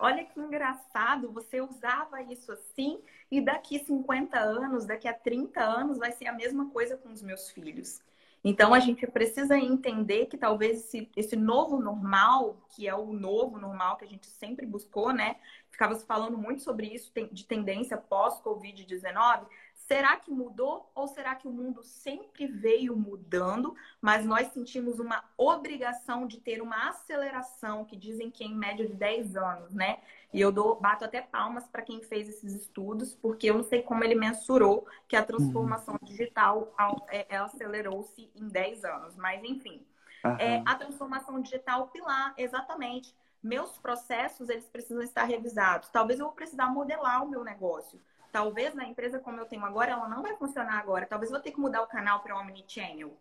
[0.00, 5.98] Olha que engraçado, você usava isso assim e daqui 50 anos, daqui a 30 anos
[5.98, 8.02] vai ser a mesma coisa com os meus filhos.
[8.44, 13.58] Então a gente precisa entender que talvez esse, esse novo normal, que é o novo
[13.58, 15.36] normal que a gente sempre buscou, né?
[15.70, 19.46] Ficava se falando muito sobre isso de tendência pós-Covid-19,
[19.86, 25.22] Será que mudou ou será que o mundo sempre veio mudando, mas nós sentimos uma
[25.36, 29.98] obrigação de ter uma aceleração, que dizem que é em média de 10 anos, né?
[30.32, 33.82] E eu dou, bato até palmas para quem fez esses estudos, porque eu não sei
[33.82, 36.08] como ele mensurou que a transformação uhum.
[36.08, 36.74] digital
[37.08, 39.86] é, acelerou-se em 10 anos, mas enfim.
[40.24, 40.36] Uhum.
[40.38, 45.90] É, a transformação digital pilar, exatamente meus processos eles precisam estar revisados.
[45.90, 48.00] Talvez eu vou precisar modelar o meu negócio.
[48.34, 51.06] Talvez na empresa como eu tenho agora, ela não vai funcionar agora.
[51.06, 53.16] Talvez eu vou ter que mudar o canal para omnichannel.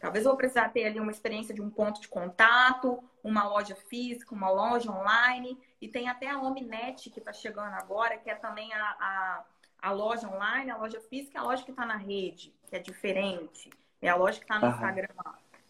[0.00, 3.76] Talvez eu vou precisar ter ali uma experiência de um ponto de contato, uma loja
[3.76, 5.60] física, uma loja online.
[5.78, 9.44] E tem até a Omnet que está chegando agora, que é também a, a,
[9.82, 13.68] a, loja online, a loja física, a loja que está na rede, que é diferente.
[14.00, 14.72] É a loja que está no uhum.
[14.72, 15.14] Instagram.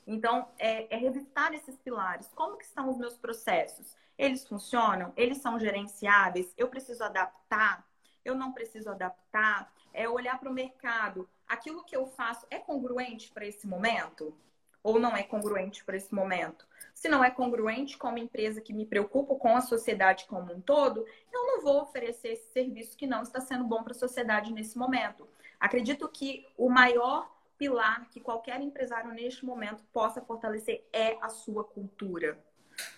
[0.07, 2.31] Então, é, é revisitar esses pilares.
[2.37, 3.97] Como que estão os meus processos?
[4.17, 5.13] Eles funcionam?
[5.17, 6.55] Eles são gerenciáveis?
[6.57, 7.85] Eu preciso adaptar?
[8.27, 9.73] Eu não preciso adaptar?
[9.95, 11.29] É olhar para o mercado.
[11.47, 14.37] Aquilo que eu faço é congruente para esse momento?
[14.83, 16.67] Ou não é congruente para esse momento?
[16.93, 20.61] Se não é congruente com uma empresa que me preocupa com a sociedade como um
[20.61, 24.53] todo, eu não vou oferecer esse serviço que não está sendo bom para a sociedade
[24.53, 25.29] nesse momento.
[25.61, 31.63] Acredito que o maior pilar que qualquer empresário neste momento possa fortalecer é a sua
[31.63, 32.39] cultura.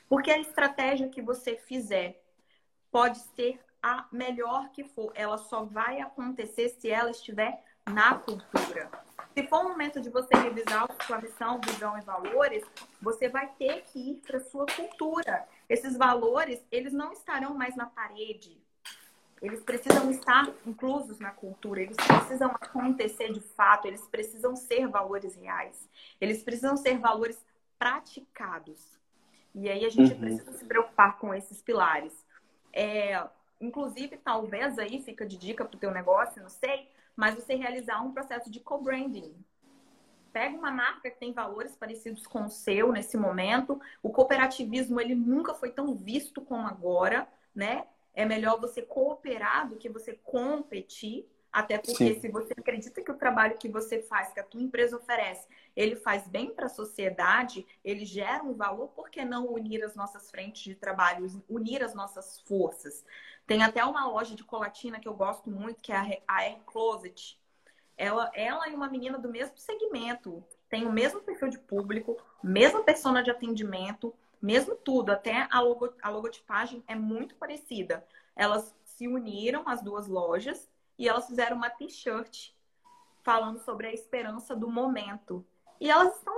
[0.09, 2.23] Porque a estratégia que você fizer
[2.91, 8.91] pode ser a melhor que for, ela só vai acontecer se ela estiver na cultura.
[9.35, 12.65] Se for o momento de você revisar sua missão, visão e valores,
[13.01, 15.47] você vai ter que ir para sua cultura.
[15.69, 18.61] Esses valores, eles não estarão mais na parede,
[19.41, 25.37] eles precisam estar inclusos na cultura, eles precisam acontecer de fato, eles precisam ser valores
[25.37, 25.89] reais,
[26.21, 27.39] eles precisam ser valores
[27.79, 28.99] praticados.
[29.55, 30.21] E aí a gente uhum.
[30.21, 32.13] precisa se preocupar com esses pilares.
[32.73, 33.25] É,
[33.61, 38.01] inclusive, talvez aí fica de dica para o teu negócio, não sei, mas você realizar
[38.03, 39.35] um processo de co-branding.
[40.33, 43.81] Pega uma marca que tem valores parecidos com o seu nesse momento.
[44.03, 47.87] O cooperativismo ele nunca foi tão visto como agora, né?
[48.19, 51.25] é melhor você cooperar do que você competir.
[51.53, 52.21] Até porque Sim.
[52.21, 55.95] se você acredita que o trabalho que você faz, que a tua empresa oferece, ele
[55.95, 60.31] faz bem para a sociedade, ele gera um valor, por que não unir as nossas
[60.33, 63.05] frentes de trabalho, unir as nossas forças?
[63.49, 67.41] Tem até uma loja de colatina que eu gosto muito, que é a Air Closet.
[67.97, 72.85] Ela, ela e uma menina do mesmo segmento, tem o mesmo perfil de público, mesma
[72.85, 78.07] persona de atendimento, mesmo tudo, até a, logo, a logotipagem é muito parecida.
[78.37, 82.51] Elas se uniram, as duas lojas, e elas fizeram uma t-shirt
[83.23, 85.43] falando sobre a esperança do momento.
[85.81, 86.35] E elas estão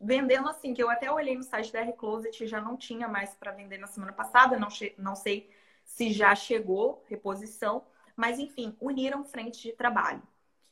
[0.00, 3.34] vendendo assim, que eu até olhei no site da R-Closet e já não tinha mais
[3.34, 5.50] para vender na semana passada, não, não sei
[5.84, 7.84] se já chegou reposição,
[8.16, 10.22] mas enfim, uniram frente de trabalho.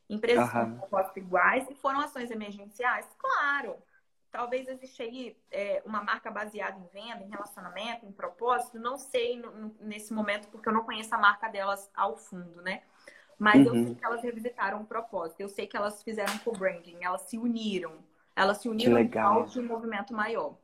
[0.08, 3.08] Empresas com iguais e foram ações emergenciais?
[3.18, 3.76] Claro.
[4.30, 8.78] Talvez exista aí é, uma marca baseada em venda, em relacionamento, em propósito.
[8.78, 12.82] Não sei no, nesse momento, porque eu não conheço a marca delas ao fundo, né?
[13.38, 13.74] Mas uhum.
[13.74, 15.40] eu sei que elas revisitaram o propósito.
[15.40, 17.98] Eu sei que elas fizeram co-branding, elas se uniram.
[18.34, 20.56] Elas se uniram em prol de um movimento maior.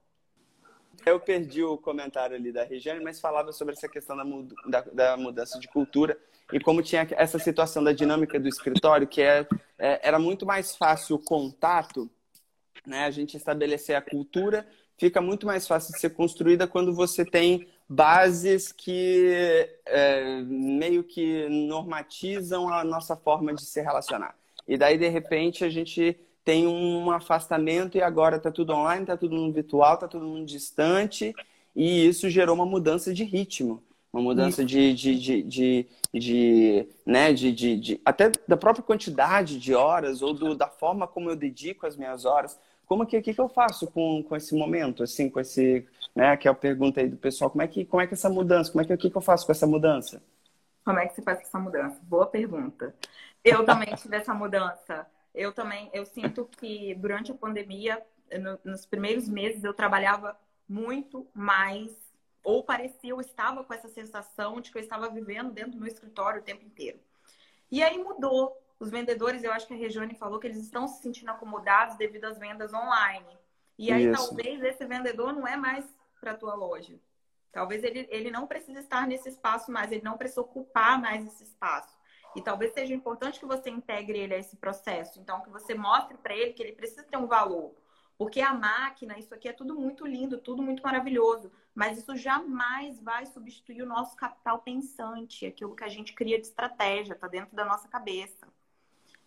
[1.08, 4.80] Eu perdi o comentário ali da Regiane, mas falava sobre essa questão da, mud da,
[4.80, 6.18] da, mudança de cultura
[6.52, 9.46] e como tinha essa situação da dinâmica do escritório, que é,
[9.78, 12.10] é, era muito mais fácil o contato
[12.86, 14.66] né, a gente estabelecer a cultura
[14.98, 21.48] fica muito mais fácil de ser construída quando você tem bases que é, meio que
[21.48, 24.36] normatizam a nossa forma de se relacionar.
[24.66, 29.18] E daí, de repente, a gente tem um afastamento e agora está tudo online, está
[29.18, 31.34] tudo no virtual, está tudo no distante,
[31.76, 38.00] e isso gerou uma mudança de ritmo, uma mudança de, de, de, de, né, de,
[38.02, 42.24] até da própria quantidade de horas ou do, da forma como eu dedico as minhas
[42.24, 42.58] horas.
[42.86, 46.48] Como que, que, que eu faço com, com esse momento, assim, com esse, né, que
[46.48, 48.80] é a pergunta aí do pessoal, como é que, como é que essa mudança, como
[48.80, 50.22] é que, que, que eu faço com essa mudança?
[50.82, 52.00] Como é que você faz com essa mudança?
[52.04, 52.94] Boa pergunta.
[53.44, 55.06] Eu também tive essa mudança.
[55.38, 58.04] Eu também, eu sinto que durante a pandemia,
[58.40, 60.36] no, nos primeiros meses, eu trabalhava
[60.68, 61.92] muito mais,
[62.42, 65.86] ou parecia, eu estava com essa sensação de que eu estava vivendo dentro do meu
[65.86, 66.98] escritório o tempo inteiro.
[67.70, 71.00] E aí mudou os vendedores, eu acho que a Regiane falou que eles estão se
[71.00, 73.38] sentindo acomodados devido às vendas online.
[73.78, 74.26] E aí Isso.
[74.26, 75.84] talvez esse vendedor não é mais
[76.20, 76.98] para a tua loja.
[77.52, 81.44] Talvez ele, ele não precise estar nesse espaço mais, ele não precisa ocupar mais esse
[81.44, 81.96] espaço.
[82.36, 85.18] E talvez seja importante que você integre ele a esse processo.
[85.20, 87.74] Então, que você mostre para ele que ele precisa ter um valor.
[88.16, 91.50] Porque a máquina, isso aqui é tudo muito lindo, tudo muito maravilhoso.
[91.74, 96.46] Mas isso jamais vai substituir o nosso capital pensante, aquilo que a gente cria de
[96.46, 98.48] estratégia, está dentro da nossa cabeça.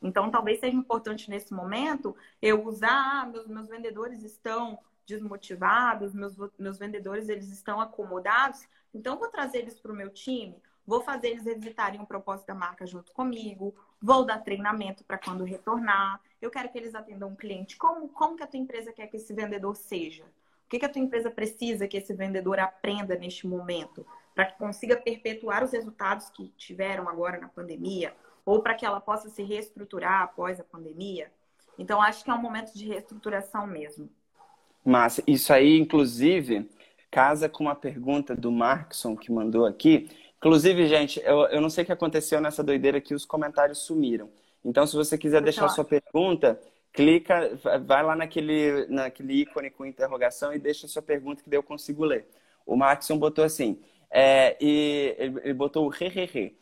[0.01, 6.35] Então, talvez seja importante nesse momento eu usar, ah, meus, meus vendedores estão desmotivados, meus,
[6.57, 11.29] meus vendedores eles estão acomodados, então vou trazer eles para o meu time, vou fazer
[11.29, 16.49] eles revisitarem o propósito da marca junto comigo, vou dar treinamento para quando retornar, eu
[16.49, 17.77] quero que eles atendam um cliente.
[17.77, 20.25] Como, como que a tua empresa quer que esse vendedor seja?
[20.71, 24.05] que, que a tua empresa precisa que esse vendedor aprenda neste momento?
[24.33, 28.13] Para que consiga perpetuar os resultados que tiveram agora na pandemia?
[28.45, 31.29] Ou para que ela possa se reestruturar após a pandemia?
[31.77, 34.09] Então, acho que é um momento de reestruturação mesmo.
[34.83, 36.69] Mas isso aí, inclusive,
[37.11, 40.09] casa com uma pergunta do Markson que mandou aqui.
[40.41, 44.27] Inclusive, gente, eu, eu não sei o que aconteceu nessa doideira que os comentários sumiram.
[44.65, 46.59] Então, se você quiser deixar sua pergunta,
[46.91, 47.51] clica,
[47.85, 52.03] vai lá naquele, naquele ícone com interrogação e deixa sua pergunta que daí eu consigo
[52.03, 52.27] ler.
[52.65, 53.79] O Markson botou assim,
[54.09, 56.57] é, e ele, ele botou o re, re, re.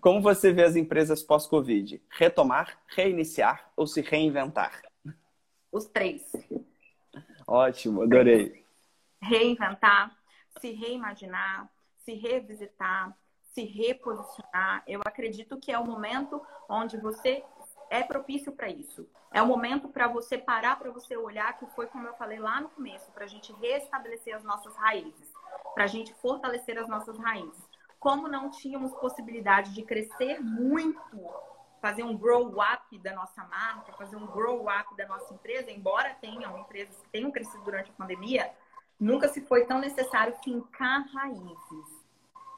[0.00, 2.00] Como você vê as empresas pós-Covid?
[2.10, 4.80] Retomar, reiniciar ou se reinventar?
[5.72, 6.30] Os três.
[7.44, 8.64] Ótimo, adorei.
[9.20, 10.16] Reinventar,
[10.60, 11.68] se reimaginar,
[12.04, 13.16] se revisitar,
[13.52, 14.82] se reposicionar.
[14.86, 17.42] Eu acredito que é o momento onde você
[17.90, 19.08] é propício para isso.
[19.32, 22.60] É o momento para você parar, para você olhar, que foi como eu falei lá
[22.60, 25.32] no começo, para a gente restabelecer as nossas raízes,
[25.74, 27.62] para a gente fortalecer as nossas raízes.
[27.98, 31.20] Como não tínhamos possibilidade de crescer muito,
[31.80, 36.14] fazer um grow up da nossa marca, fazer um grow up da nossa empresa, embora
[36.20, 38.52] tenham empresas que tenham crescido durante a pandemia,
[38.98, 42.04] nunca se foi tão necessário fincar raízes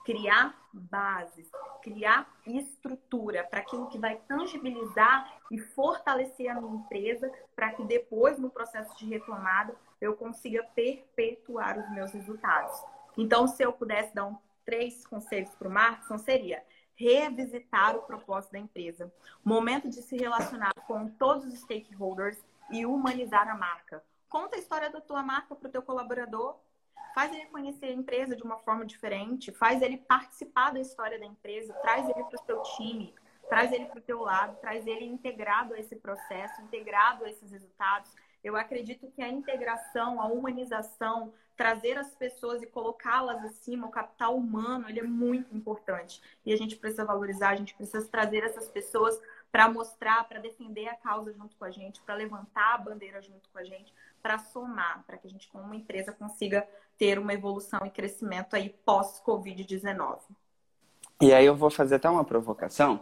[0.06, 1.50] criar bases,
[1.82, 8.38] criar estrutura para aquilo que vai tangibilizar e fortalecer a minha empresa para que depois,
[8.38, 12.80] no processo de retomada, eu consiga perpetuar os meus resultados.
[13.18, 16.62] Então, se eu pudesse dar um, três conselhos para o Markson, seria
[16.94, 19.12] revisitar o propósito da empresa,
[19.44, 22.38] momento de se relacionar com todos os stakeholders
[22.70, 24.04] e humanizar a marca.
[24.36, 26.58] Conta a história da tua marca para o teu colaborador,
[27.14, 31.24] faz ele conhecer a empresa de uma forma diferente, faz ele participar da história da
[31.24, 33.14] empresa, traz ele para o seu time,
[33.48, 37.50] traz ele para o teu lado, traz ele integrado a esse processo, integrado a esses
[37.50, 38.12] resultados.
[38.44, 44.36] Eu acredito que a integração, a humanização, trazer as pessoas e colocá-las acima, o capital
[44.36, 46.20] humano, ele é muito importante.
[46.44, 49.18] E a gente precisa valorizar, a gente precisa trazer essas pessoas
[49.50, 53.48] para mostrar, para defender a causa junto com a gente, para levantar a bandeira junto
[53.48, 53.90] com a gente,
[54.26, 56.66] para somar, para que a gente, como empresa, consiga
[56.98, 60.18] ter uma evolução e crescimento aí pós-Covid-19.
[61.20, 62.98] E aí eu vou fazer até uma provocação,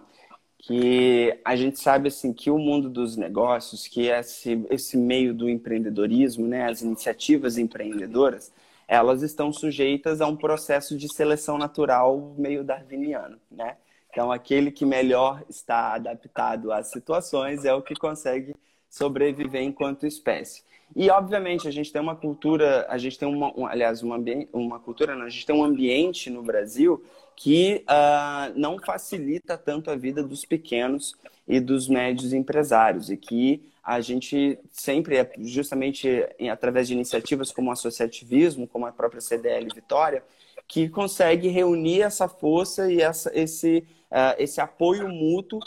[0.58, 5.48] que a gente sabe assim que o mundo dos negócios, que esse, esse meio do
[5.48, 8.52] empreendedorismo, né, as iniciativas empreendedoras,
[8.86, 13.78] elas estão sujeitas a um processo de seleção natural meio darwiniano, né?
[14.10, 18.54] Então, aquele que melhor está adaptado às situações é o que consegue
[18.90, 20.62] sobreviver enquanto espécie.
[20.94, 24.16] E, obviamente, a gente tem uma cultura, a gente tem uma, um, aliás, uma,
[24.52, 27.02] uma cultura, não, a gente tem um ambiente no Brasil
[27.36, 31.14] que uh, não facilita tanto a vida dos pequenos
[31.48, 36.08] e dos médios empresários e que a gente sempre, justamente
[36.50, 40.22] através de iniciativas como o associativismo, como a própria CDL Vitória,
[40.66, 45.60] que consegue reunir essa força e essa, esse uh, esse apoio mútuo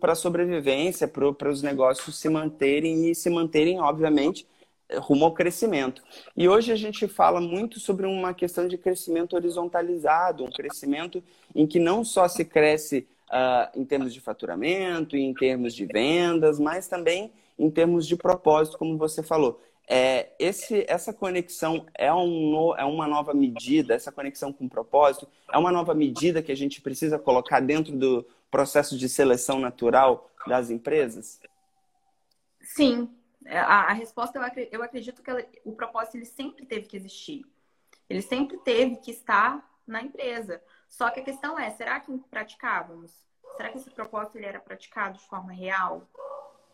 [0.00, 4.46] para a sobrevivência, para os negócios se manterem e se manterem, obviamente,
[4.94, 6.02] rumo ao crescimento.
[6.36, 11.22] E hoje a gente fala muito sobre uma questão de crescimento horizontalizado, um crescimento
[11.54, 16.58] em que não só se cresce uh, em termos de faturamento, em termos de vendas,
[16.58, 19.60] mas também em termos de propósito, como você falou.
[19.88, 25.56] É, esse, essa conexão é, um, é uma nova medida, essa conexão com propósito, é
[25.56, 30.70] uma nova medida que a gente precisa colocar dentro do processo de seleção natural das
[30.70, 31.40] empresas?
[32.62, 33.08] Sim.
[33.48, 34.38] A, a resposta,
[34.70, 37.44] eu acredito que ela, o propósito ele sempre teve que existir.
[38.08, 40.62] Ele sempre teve que estar na empresa.
[40.88, 43.12] Só que a questão é, será que praticávamos?
[43.56, 46.06] Será que esse propósito ele era praticado de forma real?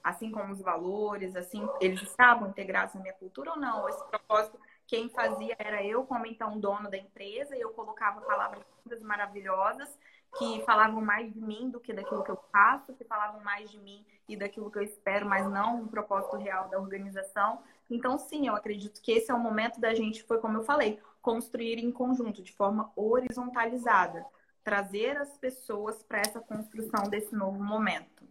[0.02, 3.88] assim como os valores, assim, eles estavam integrados na minha cultura ou não?
[3.88, 8.64] Esse propósito, quem fazia era eu, como então dono da empresa, e eu colocava palavras
[9.02, 9.96] maravilhosas
[10.38, 13.78] que falavam mais de mim do que daquilo que eu faço, que falavam mais de
[13.78, 17.58] mim e daquilo que eu espero, mas não um propósito real da organização.
[17.90, 20.98] Então, sim, eu acredito que esse é o momento da gente, foi como eu falei,
[21.20, 24.24] construir em conjunto, de forma horizontalizada,
[24.64, 28.22] trazer as pessoas para essa construção desse novo momento.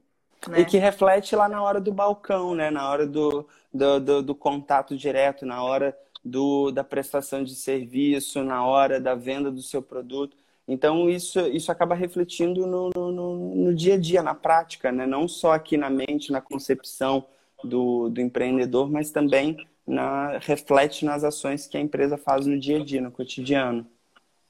[0.48, 0.62] Né?
[0.62, 2.72] E que reflete lá na hora do balcão, né?
[2.72, 5.96] Na hora do, do, do, do contato direto, na hora
[6.26, 10.36] do, da prestação de serviço, na hora da venda do seu produto.
[10.68, 15.06] Então, isso, isso acaba refletindo no, no, no dia a dia, na prática, né?
[15.06, 17.26] não só aqui na mente, na concepção
[17.64, 22.80] do, do empreendedor, mas também na, reflete nas ações que a empresa faz no dia
[22.80, 23.86] a dia, no cotidiano.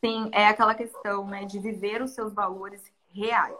[0.04, 2.84] Sim, é aquela questão né, de viver os seus valores
[3.14, 3.56] reais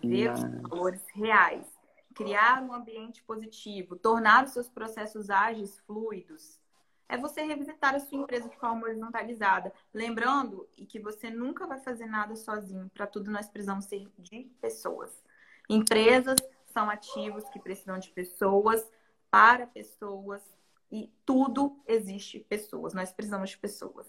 [0.00, 1.66] viver os valores reais,
[2.14, 6.58] criar um ambiente positivo, tornar os seus processos ágeis fluidos,
[7.08, 9.72] é você revisitar a sua empresa de forma horizontalizada.
[9.92, 12.90] Lembrando que você nunca vai fazer nada sozinho.
[12.94, 15.22] Para tudo, nós precisamos ser de pessoas.
[15.68, 16.36] Empresas
[16.66, 18.90] são ativos que precisam de pessoas,
[19.30, 20.42] para pessoas,
[20.90, 22.92] e tudo existe pessoas.
[22.92, 24.06] Nós precisamos de pessoas.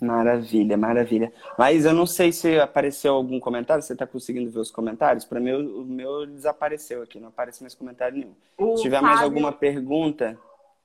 [0.00, 1.32] Maravilha, maravilha.
[1.58, 3.82] Mas eu não sei se apareceu algum comentário.
[3.82, 5.24] Você está conseguindo ver os comentários?
[5.24, 8.34] Para mim, o meu desapareceu aqui, não aparece mais comentário nenhum.
[8.56, 9.08] O se tiver Fábio...
[9.08, 10.38] mais alguma pergunta.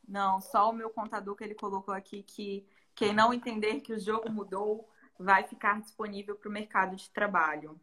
[0.07, 3.99] Não, só o meu contador que ele colocou aqui que quem não entender que o
[3.99, 7.79] jogo mudou vai ficar disponível para o mercado de trabalho.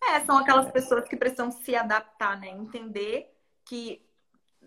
[0.00, 2.48] É, são aquelas pessoas que precisam se adaptar, né?
[2.48, 3.32] Entender
[3.64, 4.04] que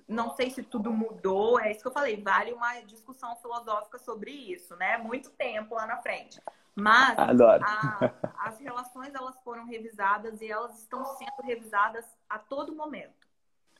[0.07, 4.31] não sei se tudo mudou, é isso que eu falei, vale uma discussão filosófica sobre
[4.31, 4.97] isso, né?
[4.97, 6.39] Muito tempo lá na frente.
[6.75, 13.27] Mas a, as relações elas foram revisadas e elas estão sendo revisadas a todo momento.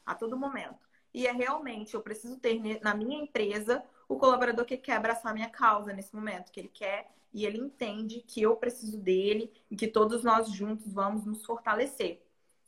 [0.05, 0.84] A todo momento.
[1.15, 5.33] E é realmente, eu preciso ter na minha empresa o colaborador que quer abraçar a
[5.33, 9.77] minha causa nesse momento, que ele quer e ele entende que eu preciso dele e
[9.77, 12.21] que todos nós juntos vamos nos fortalecer.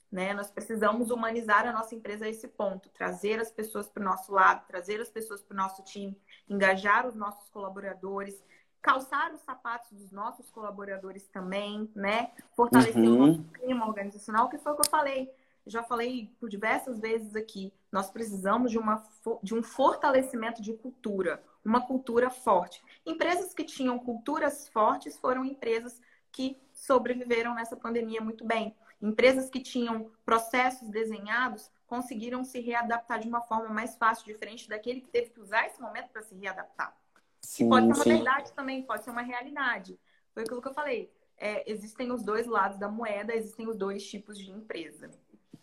[0.10, 0.34] Né?
[0.34, 4.32] Nós precisamos humanizar a nossa empresa a esse ponto, trazer as pessoas para o nosso
[4.32, 6.18] lado, trazer as pessoas para o nosso time,
[6.50, 8.42] engajar os nossos colaboradores,
[8.82, 12.32] calçar os sapatos dos nossos colaboradores também, né?
[12.56, 13.24] Fortalecer uhum.
[13.24, 15.30] o nosso clima organizacional, que foi o que eu falei.
[15.68, 17.74] Já falei por diversas vezes aqui.
[17.92, 19.04] Nós precisamos de, uma,
[19.44, 22.82] de um fortalecimento de cultura, uma cultura forte.
[23.06, 26.02] Empresas que tinham culturas fortes foram empresas
[26.32, 28.76] que sobreviveram nessa pandemia muito bem.
[29.02, 35.02] Empresas que tinham processos desenhados conseguiram se readaptar de uma forma mais fácil, diferente daquele
[35.02, 36.96] que teve que usar esse momento para se readaptar.
[37.42, 38.14] Sim, pode ser uma sim.
[38.14, 40.00] verdade também, pode ser uma realidade.
[40.34, 41.12] Foi aquilo que eu falei.
[41.38, 45.12] É, existem os dois lados da moeda, existem os dois tipos de empresa.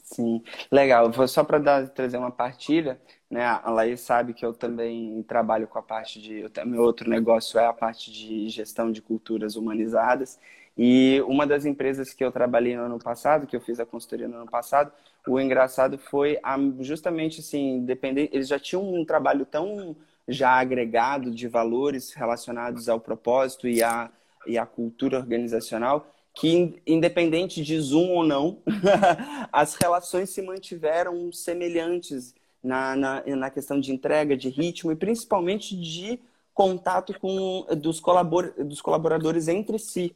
[0.02, 1.10] Sim, legal.
[1.26, 3.44] Só para trazer uma partilha, né?
[3.44, 6.44] A Laís sabe que eu também trabalho com a parte de.
[6.66, 10.38] Meu outro negócio é a parte de gestão de culturas humanizadas.
[10.76, 14.26] E uma das empresas que eu trabalhei no ano passado, que eu fiz a consultoria
[14.28, 14.92] no ano passado,
[15.26, 19.94] o engraçado foi a, justamente assim, depender, eles já tinham um trabalho tão
[20.26, 24.10] já agregado de valores relacionados ao propósito e à,
[24.46, 28.58] e à cultura organizacional, que independente de Zoom ou não,
[29.52, 35.76] as relações se mantiveram semelhantes na, na, na questão de entrega, de ritmo e principalmente
[35.80, 36.18] de
[36.52, 40.14] contato com dos, colabor, dos colaboradores entre si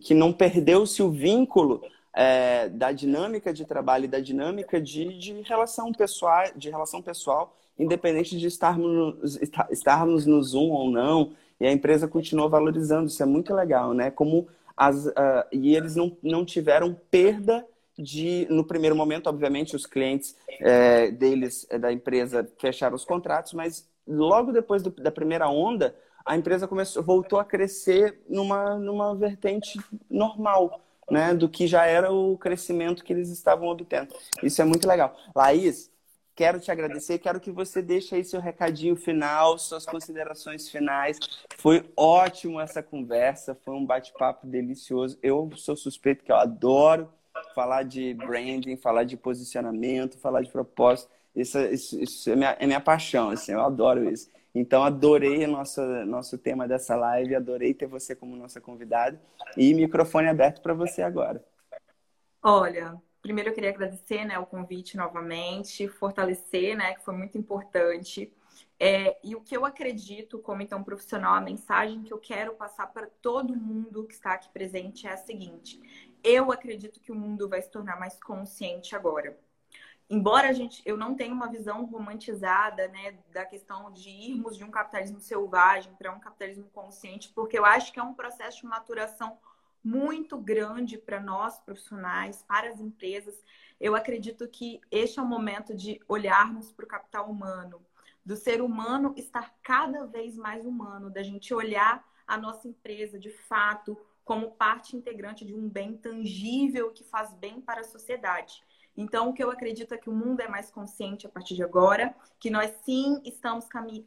[0.00, 5.40] que não perdeu-se o vínculo é, da dinâmica de trabalho e da dinâmica de, de,
[5.42, 9.38] relação pessoal, de relação pessoal, independente de estarmos,
[9.70, 13.08] estarmos no Zoom ou não, e a empresa continua valorizando.
[13.08, 14.10] Isso é muito legal, né?
[14.10, 15.12] Como as, uh,
[15.50, 17.66] e eles não, não tiveram perda
[17.98, 23.54] de, no primeiro momento, obviamente, os clientes é, deles, é, da empresa, fecharam os contratos,
[23.54, 29.14] mas logo depois do, da primeira onda, a empresa começou, voltou a crescer numa, numa
[29.14, 31.32] vertente normal, né?
[31.32, 34.14] Do que já era o crescimento que eles estavam obtendo.
[34.42, 35.16] Isso é muito legal.
[35.34, 35.90] Laís,
[36.36, 41.18] quero te agradecer, quero que você deixe aí seu recadinho final, suas considerações finais.
[41.56, 45.18] Foi ótimo essa conversa, foi um bate-papo delicioso.
[45.22, 47.08] Eu sou suspeito que eu adoro
[47.54, 51.10] falar de branding, falar de posicionamento, falar de propósito.
[51.34, 54.30] Isso, isso, isso é, minha, é minha paixão, assim, eu adoro isso.
[54.54, 59.20] Então, adorei nosso, nosso tema dessa live, adorei ter você como nossa convidada.
[59.56, 61.44] E microfone aberto para você agora.
[62.42, 62.94] Olha,
[63.26, 68.32] primeiro eu queria agradecer né, o convite novamente, fortalecer, né, que foi muito importante.
[68.78, 72.86] É, e o que eu acredito, como então profissional, a mensagem que eu quero passar
[72.86, 75.80] para todo mundo que está aqui presente é a seguinte:
[76.22, 79.36] eu acredito que o mundo vai se tornar mais consciente agora
[80.08, 84.62] embora a gente eu não tenha uma visão romantizada né, da questão de irmos de
[84.62, 88.66] um capitalismo selvagem para um capitalismo consciente, porque eu acho que é um processo de
[88.66, 89.36] maturação
[89.86, 93.40] muito grande para nós profissionais, para as empresas.
[93.80, 97.80] Eu acredito que este é o momento de olharmos para o capital humano,
[98.24, 103.30] do ser humano estar cada vez mais humano, da gente olhar a nossa empresa de
[103.30, 108.64] fato como parte integrante de um bem tangível que faz bem para a sociedade.
[108.96, 111.62] Então, o que eu acredito é que o mundo é mais consciente a partir de
[111.62, 114.04] agora, que nós sim estamos cami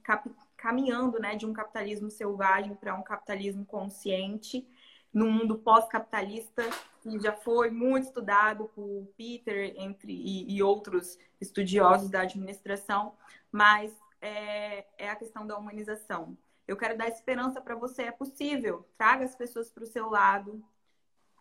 [0.57, 4.67] caminhando né, de um capitalismo selvagem para um capitalismo consciente,
[5.14, 6.64] no mundo pós-capitalista,
[7.01, 13.14] que já foi muito estudado por Peter entre, e, e outros estudiosos da administração,
[13.51, 13.91] mas
[14.22, 16.38] é, é a questão da humanização.
[16.68, 18.88] Eu quero dar esperança para você, é possível.
[18.97, 20.64] Traga as pessoas para o seu lado,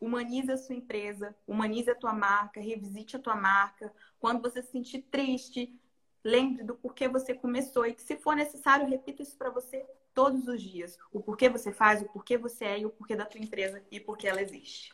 [0.00, 3.92] humanize a sua empresa, humanize a tua marca, revisite a tua marca.
[4.18, 5.78] Quando você se sentir triste,
[6.24, 9.86] lembre do porquê você começou e que, se for necessário, repita isso para você
[10.18, 10.98] todos os dias.
[11.12, 14.00] O porquê você faz, o porquê você é e o porquê da tua empresa e
[14.00, 14.92] porquê ela existe.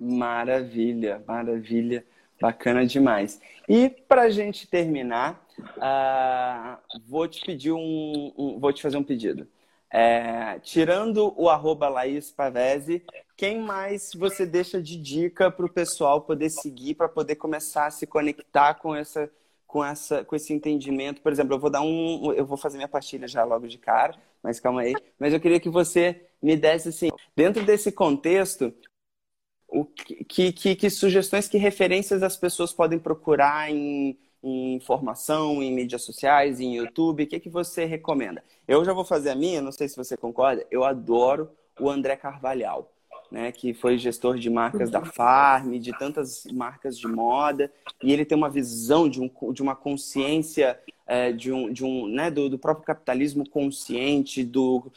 [0.00, 2.02] Maravilha, maravilha.
[2.40, 3.38] Bacana demais.
[3.68, 5.44] E para a gente terminar,
[5.76, 9.46] uh, vou te pedir um, um, vou te fazer um pedido.
[9.90, 13.04] É, tirando o arroba Laís Pavese,
[13.36, 17.90] quem mais você deixa de dica para o pessoal poder seguir, para poder começar a
[17.90, 19.30] se conectar com essa,
[19.66, 21.20] com essa, com esse entendimento?
[21.20, 24.14] Por exemplo, eu vou dar um, eu vou fazer minha partilha já logo de cara,
[24.42, 24.94] mas calma aí.
[25.18, 28.72] Mas eu queria que você me desse assim, dentro desse contexto,
[29.68, 35.72] o que, que, que sugestões, que referências as pessoas podem procurar em, em informação, em
[35.72, 37.24] mídias sociais, em YouTube?
[37.24, 38.42] O que, que você recomenda?
[38.66, 40.66] Eu já vou fazer a minha, não sei se você concorda.
[40.70, 42.90] Eu adoro o André Carvalhal,
[43.30, 47.70] né, que foi gestor de marcas da Farm, de tantas marcas de moda,
[48.02, 52.06] e ele tem uma visão de, um, de uma consciência é, de um, de um,
[52.06, 54.92] né, do, do próprio capitalismo consciente, do,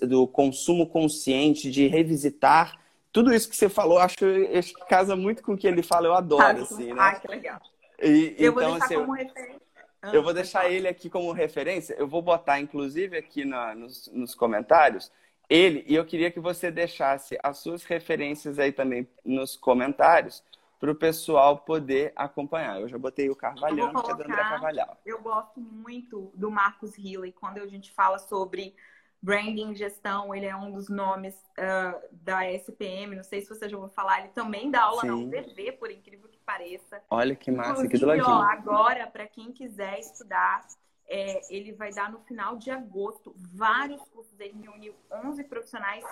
[0.00, 2.80] do consumo consciente, de revisitar
[3.12, 6.14] tudo isso que você falou, acho que casa muito com o que ele fala, eu
[6.14, 6.96] adoro, ah, assim, né?
[6.98, 7.60] Ah, que legal.
[8.02, 9.62] E, eu então, vou deixar assim, como referência.
[10.00, 11.94] Ah, eu vou deixar ele aqui como referência.
[11.98, 15.12] Eu vou botar, inclusive, aqui na, nos, nos comentários,
[15.48, 20.42] ele, e eu queria que você deixasse as suas referências aí também nos comentários,
[20.82, 22.80] para o pessoal poder acompanhar.
[22.80, 25.00] Eu já botei o Carvalhão, que é do André Carvalhal.
[25.06, 28.74] Eu gosto muito do Marcos Hilley, quando a gente fala sobre
[29.22, 33.14] branding, gestão, ele é um dos nomes uh, da SPM.
[33.14, 34.22] Não sei se você já ouviu falar.
[34.22, 35.06] Ele também dá aula Sim.
[35.06, 37.00] na UVV, por incrível que pareça.
[37.08, 38.26] Olha que massa, aqui do ladinho.
[38.26, 40.66] Ó, agora, para quem quiser estudar,
[41.06, 44.34] é, ele vai dar no final de agosto vários cursos.
[44.40, 46.04] Ele reuniu 11 profissionais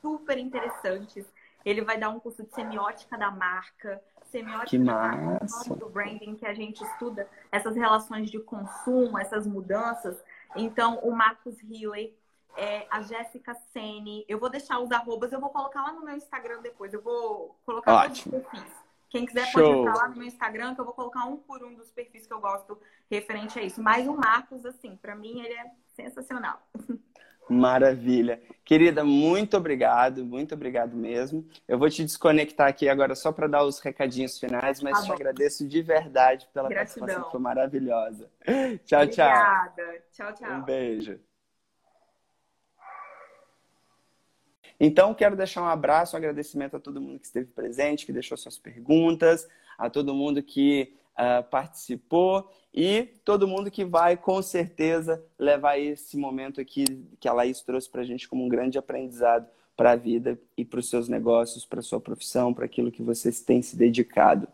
[0.00, 1.26] super interessantes.
[1.64, 6.82] Ele vai dar um curso de semiótica da marca, semiótica do branding, que a gente
[6.82, 10.22] estuda essas relações de consumo, essas mudanças.
[10.56, 12.14] Então, o Marcos Healy
[12.56, 14.24] é, a Jéssica Sene.
[14.28, 16.92] Eu vou deixar os arrobas, eu vou colocar lá no meu Instagram depois.
[16.92, 18.32] Eu vou colocar Ótimo.
[18.32, 18.84] todos os perfis.
[19.10, 19.62] Quem quiser Show.
[19.62, 22.26] pode entrar lá no meu Instagram, que eu vou colocar um por um dos perfis
[22.26, 23.80] que eu gosto referente a isso.
[23.80, 26.60] Mas o Marcos, assim, para mim ele é sensacional.
[27.48, 28.40] Maravilha.
[28.64, 31.46] Querida, muito obrigado, muito obrigado mesmo.
[31.68, 35.12] Eu vou te desconectar aqui agora só para dar os recadinhos finais, mas tá te
[35.12, 37.00] agradeço de verdade pela Gratidão.
[37.06, 38.30] participação, foi maravilhosa.
[38.86, 39.08] Tchau, Obrigada.
[39.08, 39.68] tchau.
[39.72, 40.04] Obrigada.
[40.12, 40.52] Tchau, tchau.
[40.52, 41.20] Um beijo.
[44.80, 48.36] Então, quero deixar um abraço, um agradecimento a todo mundo que esteve presente, que deixou
[48.36, 55.22] suas perguntas, a todo mundo que uh, participou e todo mundo que vai, com certeza,
[55.38, 56.84] levar esse momento aqui
[57.20, 60.64] que a Laís trouxe para a gente como um grande aprendizado para a vida e
[60.64, 64.48] para os seus negócios, para a sua profissão, para aquilo que vocês têm se dedicado.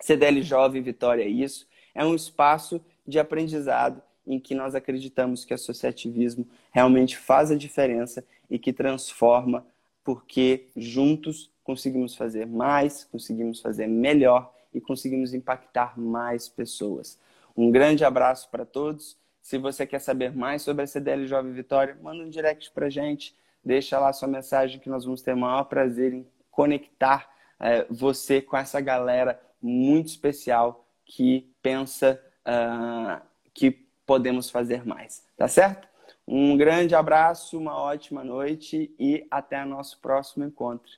[0.00, 5.52] CDL Jovem Vitória é isso, é um espaço de aprendizado em que nós acreditamos que
[5.52, 9.66] o associativismo realmente faz a diferença e que transforma,
[10.02, 17.18] porque juntos conseguimos fazer mais, conseguimos fazer melhor e conseguimos impactar mais pessoas.
[17.56, 19.16] Um grande abraço para todos.
[19.40, 23.34] Se você quer saber mais sobre a CDL Jovem Vitória, manda um direct para gente,
[23.64, 28.40] deixa lá sua mensagem que nós vamos ter o maior prazer em conectar é, você
[28.42, 33.70] com essa galera muito especial que pensa uh, que
[34.06, 35.24] podemos fazer mais.
[35.36, 35.88] Tá certo?
[36.26, 40.92] Um grande abraço, uma ótima noite e até nosso próximo encontro.